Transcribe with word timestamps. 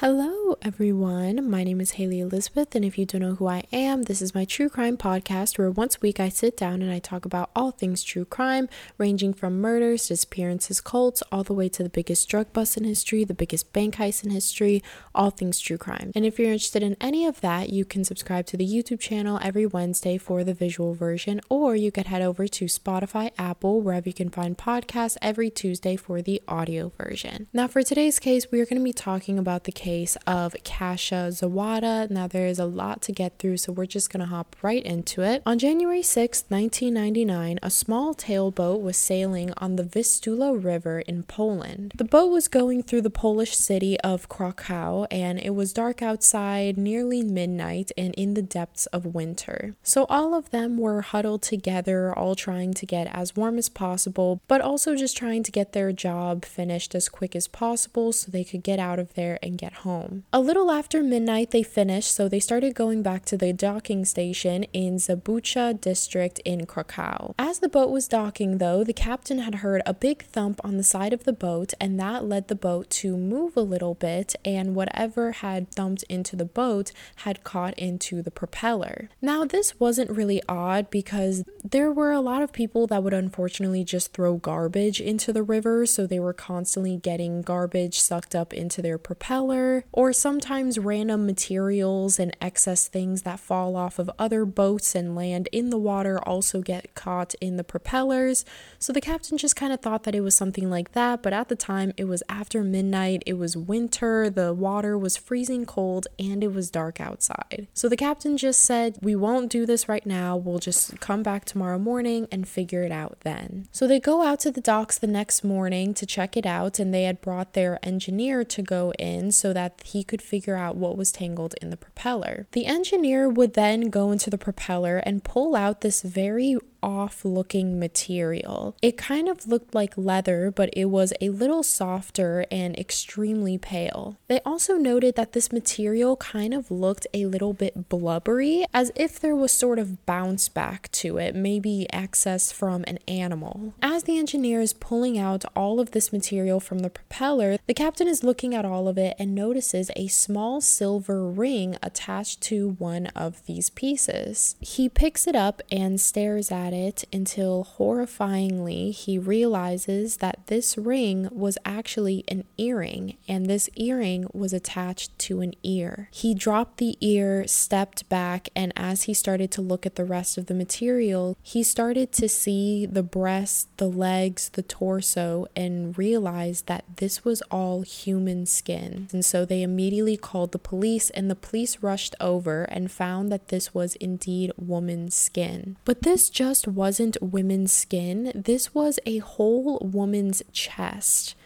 Hello, 0.00 0.56
everyone. 0.62 1.50
My 1.50 1.64
name 1.64 1.80
is 1.80 1.90
Haley 1.90 2.20
Elizabeth, 2.20 2.76
and 2.76 2.84
if 2.84 2.96
you 2.96 3.04
don't 3.04 3.20
know 3.20 3.34
who 3.34 3.48
I 3.48 3.64
am, 3.72 4.04
this 4.04 4.22
is 4.22 4.32
my 4.32 4.44
true 4.44 4.68
crime 4.68 4.96
podcast 4.96 5.58
where 5.58 5.72
once 5.72 5.96
a 5.96 6.00
week 6.00 6.20
I 6.20 6.28
sit 6.28 6.56
down 6.56 6.82
and 6.82 6.92
I 6.92 7.00
talk 7.00 7.24
about 7.24 7.50
all 7.56 7.72
things 7.72 8.04
true 8.04 8.24
crime, 8.24 8.68
ranging 8.96 9.34
from 9.34 9.60
murders, 9.60 10.06
disappearances, 10.06 10.80
cults, 10.80 11.20
all 11.32 11.42
the 11.42 11.52
way 11.52 11.68
to 11.70 11.82
the 11.82 11.88
biggest 11.88 12.28
drug 12.28 12.52
bust 12.52 12.76
in 12.76 12.84
history, 12.84 13.24
the 13.24 13.34
biggest 13.34 13.72
bank 13.72 13.96
heist 13.96 14.22
in 14.22 14.30
history, 14.30 14.84
all 15.16 15.30
things 15.30 15.58
true 15.58 15.78
crime. 15.78 16.12
And 16.14 16.24
if 16.24 16.38
you're 16.38 16.52
interested 16.52 16.84
in 16.84 16.96
any 17.00 17.26
of 17.26 17.40
that, 17.40 17.70
you 17.70 17.84
can 17.84 18.04
subscribe 18.04 18.46
to 18.46 18.56
the 18.56 18.68
YouTube 18.68 19.00
channel 19.00 19.40
every 19.42 19.66
Wednesday 19.66 20.16
for 20.16 20.44
the 20.44 20.54
visual 20.54 20.94
version, 20.94 21.40
or 21.48 21.74
you 21.74 21.90
could 21.90 22.06
head 22.06 22.22
over 22.22 22.46
to 22.46 22.66
Spotify, 22.66 23.32
Apple, 23.36 23.80
wherever 23.80 24.08
you 24.08 24.14
can 24.14 24.30
find 24.30 24.56
podcasts 24.56 25.16
every 25.20 25.50
Tuesday 25.50 25.96
for 25.96 26.22
the 26.22 26.40
audio 26.46 26.92
version. 26.96 27.48
Now, 27.52 27.66
for 27.66 27.82
today's 27.82 28.20
case, 28.20 28.52
we 28.52 28.60
are 28.60 28.64
going 28.64 28.78
to 28.78 28.84
be 28.84 28.92
talking 28.92 29.40
about 29.40 29.64
the 29.64 29.72
case 29.88 30.18
of 30.26 30.54
Kasha 30.64 31.30
Zowada. 31.30 32.10
Now, 32.10 32.26
there 32.26 32.46
is 32.46 32.58
a 32.58 32.66
lot 32.66 33.00
to 33.02 33.10
get 33.10 33.38
through, 33.38 33.56
so 33.56 33.72
we're 33.72 33.86
just 33.86 34.12
going 34.12 34.20
to 34.20 34.26
hop 34.26 34.54
right 34.60 34.84
into 34.84 35.22
it. 35.22 35.42
On 35.46 35.58
January 35.58 36.02
6, 36.02 36.44
1999, 36.48 37.58
a 37.62 37.70
small 37.70 38.12
tailboat 38.12 38.82
was 38.82 38.98
sailing 38.98 39.50
on 39.56 39.76
the 39.76 39.82
Vistula 39.82 40.54
River 40.54 41.00
in 41.00 41.22
Poland. 41.22 41.94
The 41.96 42.04
boat 42.04 42.30
was 42.30 42.48
going 42.48 42.82
through 42.82 43.00
the 43.00 43.18
Polish 43.24 43.56
city 43.56 43.98
of 44.00 44.28
Krakow, 44.28 45.06
and 45.10 45.40
it 45.40 45.54
was 45.54 45.72
dark 45.72 46.02
outside, 46.02 46.76
nearly 46.76 47.22
midnight, 47.22 47.90
and 47.96 48.12
in 48.14 48.34
the 48.34 48.42
depths 48.42 48.84
of 48.86 49.14
winter. 49.14 49.74
So, 49.82 50.04
all 50.10 50.34
of 50.34 50.50
them 50.50 50.76
were 50.76 51.00
huddled 51.00 51.40
together, 51.40 52.12
all 52.12 52.34
trying 52.34 52.74
to 52.74 52.84
get 52.84 53.06
as 53.06 53.34
warm 53.34 53.56
as 53.56 53.70
possible, 53.70 54.42
but 54.48 54.60
also 54.60 54.94
just 54.94 55.16
trying 55.16 55.44
to 55.44 55.50
get 55.50 55.72
their 55.72 55.92
job 55.92 56.44
finished 56.44 56.94
as 56.94 57.08
quick 57.08 57.34
as 57.34 57.48
possible 57.48 58.12
so 58.12 58.30
they 58.30 58.44
could 58.44 58.62
get 58.62 58.78
out 58.78 58.98
of 58.98 59.14
there 59.14 59.38
and 59.42 59.56
get 59.56 59.77
home. 59.78 60.24
A 60.32 60.40
little 60.40 60.70
after 60.70 61.02
midnight, 61.02 61.50
they 61.50 61.62
finished, 61.62 62.12
so 62.12 62.28
they 62.28 62.40
started 62.40 62.74
going 62.74 63.02
back 63.02 63.24
to 63.26 63.36
the 63.36 63.52
docking 63.52 64.04
station 64.04 64.64
in 64.72 64.96
Zabucha 64.96 65.80
district 65.80 66.38
in 66.44 66.66
Krakow. 66.66 67.34
As 67.38 67.60
the 67.60 67.68
boat 67.68 67.90
was 67.90 68.08
docking, 68.08 68.58
though, 68.58 68.84
the 68.84 68.92
captain 68.92 69.38
had 69.38 69.56
heard 69.56 69.82
a 69.86 69.94
big 69.94 70.24
thump 70.24 70.60
on 70.64 70.76
the 70.76 70.82
side 70.82 71.12
of 71.12 71.24
the 71.24 71.32
boat, 71.32 71.74
and 71.80 71.98
that 72.00 72.24
led 72.24 72.48
the 72.48 72.54
boat 72.54 72.90
to 72.90 73.16
move 73.16 73.56
a 73.56 73.60
little 73.62 73.94
bit, 73.94 74.34
and 74.44 74.74
whatever 74.74 75.32
had 75.32 75.70
thumped 75.70 76.02
into 76.04 76.36
the 76.36 76.44
boat 76.44 76.92
had 77.16 77.44
caught 77.44 77.78
into 77.78 78.22
the 78.22 78.30
propeller. 78.30 79.08
Now, 79.22 79.44
this 79.44 79.78
wasn't 79.78 80.10
really 80.10 80.42
odd 80.48 80.90
because 80.90 81.44
there 81.64 81.92
were 81.92 82.12
a 82.12 82.20
lot 82.20 82.42
of 82.42 82.52
people 82.52 82.86
that 82.88 83.02
would 83.02 83.14
unfortunately 83.14 83.84
just 83.84 84.12
throw 84.12 84.36
garbage 84.36 85.00
into 85.00 85.32
the 85.32 85.42
river, 85.42 85.86
so 85.86 86.06
they 86.06 86.20
were 86.20 86.32
constantly 86.32 86.96
getting 86.96 87.42
garbage 87.42 88.00
sucked 88.00 88.34
up 88.34 88.52
into 88.52 88.82
their 88.82 88.98
propeller 88.98 89.67
or 89.92 90.12
sometimes 90.12 90.78
random 90.78 91.26
materials 91.26 92.18
and 92.18 92.36
excess 92.40 92.88
things 92.88 93.22
that 93.22 93.40
fall 93.40 93.76
off 93.76 93.98
of 93.98 94.10
other 94.18 94.44
boats 94.44 94.94
and 94.94 95.14
land 95.14 95.48
in 95.52 95.70
the 95.70 95.78
water 95.78 96.18
also 96.26 96.60
get 96.60 96.94
caught 96.94 97.34
in 97.40 97.56
the 97.56 97.64
propellers. 97.64 98.44
So 98.78 98.92
the 98.92 99.00
captain 99.00 99.38
just 99.38 99.56
kind 99.56 99.72
of 99.72 99.80
thought 99.80 100.04
that 100.04 100.14
it 100.14 100.20
was 100.20 100.34
something 100.34 100.70
like 100.70 100.92
that, 100.92 101.22
but 101.22 101.32
at 101.32 101.48
the 101.48 101.56
time 101.56 101.92
it 101.96 102.04
was 102.04 102.22
after 102.28 102.62
midnight, 102.62 103.22
it 103.26 103.34
was 103.34 103.56
winter, 103.56 104.30
the 104.30 104.52
water 104.54 104.96
was 104.96 105.16
freezing 105.16 105.66
cold, 105.66 106.06
and 106.18 106.42
it 106.42 106.52
was 106.52 106.70
dark 106.70 107.00
outside. 107.00 107.68
So 107.74 107.88
the 107.88 107.96
captain 107.96 108.36
just 108.36 108.60
said, 108.60 108.98
We 109.02 109.16
won't 109.16 109.50
do 109.50 109.66
this 109.66 109.88
right 109.88 110.04
now, 110.06 110.36
we'll 110.36 110.58
just 110.58 111.00
come 111.00 111.22
back 111.22 111.44
tomorrow 111.44 111.78
morning 111.78 112.28
and 112.30 112.46
figure 112.48 112.82
it 112.82 112.92
out 112.92 113.18
then. 113.20 113.66
So 113.72 113.86
they 113.86 114.00
go 114.00 114.22
out 114.22 114.40
to 114.40 114.50
the 114.50 114.60
docks 114.60 114.98
the 114.98 115.06
next 115.06 115.44
morning 115.44 115.94
to 115.94 116.06
check 116.06 116.36
it 116.36 116.46
out, 116.46 116.78
and 116.78 116.92
they 116.92 117.04
had 117.04 117.20
brought 117.20 117.52
their 117.52 117.78
engineer 117.82 118.44
to 118.44 118.62
go 118.62 118.92
in 118.98 119.32
so 119.32 119.52
that 119.58 119.82
he 119.84 120.04
could 120.04 120.22
figure 120.22 120.54
out 120.54 120.76
what 120.76 120.96
was 120.96 121.10
tangled 121.10 121.56
in 121.60 121.70
the 121.70 121.76
propeller. 121.76 122.46
The 122.52 122.64
engineer 122.64 123.28
would 123.28 123.54
then 123.54 123.90
go 123.90 124.12
into 124.12 124.30
the 124.30 124.38
propeller 124.38 124.98
and 124.98 125.24
pull 125.24 125.56
out 125.56 125.80
this 125.80 126.00
very 126.00 126.56
off 126.82 127.24
looking 127.24 127.78
material. 127.78 128.74
It 128.82 128.96
kind 128.96 129.28
of 129.28 129.46
looked 129.46 129.74
like 129.74 129.96
leather, 129.96 130.50
but 130.50 130.70
it 130.72 130.86
was 130.86 131.12
a 131.20 131.30
little 131.30 131.62
softer 131.62 132.46
and 132.50 132.78
extremely 132.78 133.58
pale. 133.58 134.16
They 134.28 134.40
also 134.44 134.74
noted 134.74 135.16
that 135.16 135.32
this 135.32 135.52
material 135.52 136.16
kind 136.16 136.54
of 136.54 136.70
looked 136.70 137.06
a 137.12 137.26
little 137.26 137.52
bit 137.52 137.88
blubbery, 137.88 138.64
as 138.72 138.92
if 138.94 139.18
there 139.18 139.36
was 139.36 139.52
sort 139.52 139.78
of 139.78 140.04
bounce 140.06 140.48
back 140.48 140.90
to 140.92 141.18
it, 141.18 141.34
maybe 141.34 141.86
excess 141.92 142.52
from 142.52 142.84
an 142.86 142.98
animal. 143.08 143.74
As 143.82 144.04
the 144.04 144.18
engineer 144.18 144.60
is 144.60 144.72
pulling 144.72 145.18
out 145.18 145.44
all 145.56 145.80
of 145.80 145.92
this 145.92 146.12
material 146.12 146.60
from 146.60 146.80
the 146.80 146.90
propeller, 146.90 147.58
the 147.66 147.74
captain 147.74 148.08
is 148.08 148.24
looking 148.24 148.54
at 148.54 148.64
all 148.64 148.88
of 148.88 148.98
it 148.98 149.16
and 149.18 149.34
notices 149.34 149.90
a 149.96 150.08
small 150.08 150.60
silver 150.60 151.28
ring 151.28 151.76
attached 151.82 152.40
to 152.42 152.76
one 152.78 153.06
of 153.08 153.44
these 153.46 153.70
pieces. 153.70 154.56
He 154.60 154.88
picks 154.88 155.26
it 155.26 155.36
up 155.36 155.62
and 155.70 156.00
stares 156.00 156.50
at 156.50 156.67
at 156.68 156.74
it 156.74 157.04
until 157.12 157.66
horrifyingly 157.78 158.92
he 158.92 159.18
realizes 159.18 160.18
that 160.18 160.46
this 160.48 160.76
ring 160.76 161.28
was 161.32 161.56
actually 161.64 162.24
an 162.28 162.44
earring 162.58 163.16
and 163.26 163.46
this 163.46 163.70
earring 163.76 164.26
was 164.34 164.52
attached 164.52 165.18
to 165.18 165.40
an 165.40 165.54
ear. 165.62 166.08
He 166.12 166.34
dropped 166.34 166.76
the 166.76 166.96
ear, 167.00 167.46
stepped 167.46 168.08
back, 168.08 168.48
and 168.54 168.72
as 168.76 169.04
he 169.04 169.14
started 169.14 169.50
to 169.52 169.62
look 169.62 169.86
at 169.86 169.96
the 169.96 170.04
rest 170.04 170.36
of 170.36 170.46
the 170.46 170.54
material, 170.54 171.36
he 171.42 171.62
started 171.62 172.12
to 172.12 172.28
see 172.28 172.86
the 172.86 173.02
breast, 173.02 173.68
the 173.78 173.88
legs, 173.88 174.50
the 174.50 174.62
torso, 174.62 175.46
and 175.56 175.96
realized 175.96 176.66
that 176.66 176.84
this 176.96 177.24
was 177.24 177.42
all 177.50 177.82
human 177.82 178.44
skin. 178.44 179.08
And 179.12 179.24
so 179.24 179.44
they 179.44 179.62
immediately 179.62 180.16
called 180.16 180.52
the 180.52 180.58
police, 180.58 181.08
and 181.10 181.30
the 181.30 181.34
police 181.34 181.82
rushed 181.82 182.14
over 182.20 182.64
and 182.64 182.90
found 182.90 183.32
that 183.32 183.48
this 183.48 183.72
was 183.72 183.94
indeed 183.96 184.52
woman's 184.56 185.14
skin. 185.14 185.76
But 185.84 186.02
this 186.02 186.28
just 186.28 186.57
just 186.58 186.66
wasn't 186.66 187.16
women's 187.22 187.70
skin, 187.70 188.32
this 188.34 188.74
was 188.74 188.98
a 189.06 189.18
whole 189.18 189.78
woman's 189.80 190.42
chest 190.50 191.36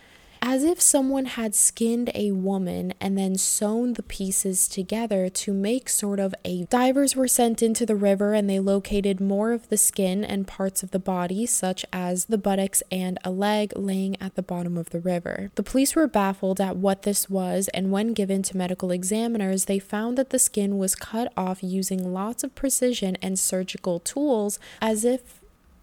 as 0.44 0.64
if 0.64 0.80
someone 0.80 1.26
had 1.26 1.54
skinned 1.54 2.10
a 2.16 2.32
woman 2.32 2.92
and 3.00 3.16
then 3.16 3.36
sewn 3.36 3.92
the 3.92 4.02
pieces 4.02 4.66
together 4.66 5.28
to 5.28 5.52
make 5.52 5.88
sort 5.88 6.18
of 6.18 6.34
a. 6.44 6.64
Divers 6.64 7.14
were 7.14 7.28
sent 7.28 7.62
into 7.62 7.86
the 7.86 7.94
river 7.94 8.34
and 8.34 8.50
they 8.50 8.58
located 8.58 9.20
more 9.20 9.52
of 9.52 9.68
the 9.68 9.76
skin 9.76 10.24
and 10.24 10.48
parts 10.48 10.82
of 10.82 10.90
the 10.90 10.98
body, 10.98 11.46
such 11.46 11.84
as 11.92 12.24
the 12.24 12.36
buttocks 12.36 12.82
and 12.90 13.18
a 13.22 13.30
leg, 13.30 13.72
laying 13.76 14.20
at 14.20 14.34
the 14.34 14.42
bottom 14.42 14.76
of 14.76 14.90
the 14.90 15.00
river. 15.00 15.52
The 15.54 15.62
police 15.62 15.94
were 15.94 16.08
baffled 16.08 16.60
at 16.60 16.76
what 16.76 17.02
this 17.02 17.30
was, 17.30 17.68
and 17.68 17.92
when 17.92 18.12
given 18.12 18.42
to 18.42 18.56
medical 18.56 18.90
examiners, 18.90 19.66
they 19.66 19.78
found 19.78 20.18
that 20.18 20.30
the 20.30 20.40
skin 20.40 20.76
was 20.76 20.96
cut 20.96 21.32
off 21.36 21.62
using 21.62 22.12
lots 22.12 22.42
of 22.42 22.56
precision 22.56 23.16
and 23.22 23.38
surgical 23.38 24.00
tools, 24.00 24.58
as 24.80 25.04
if 25.04 25.41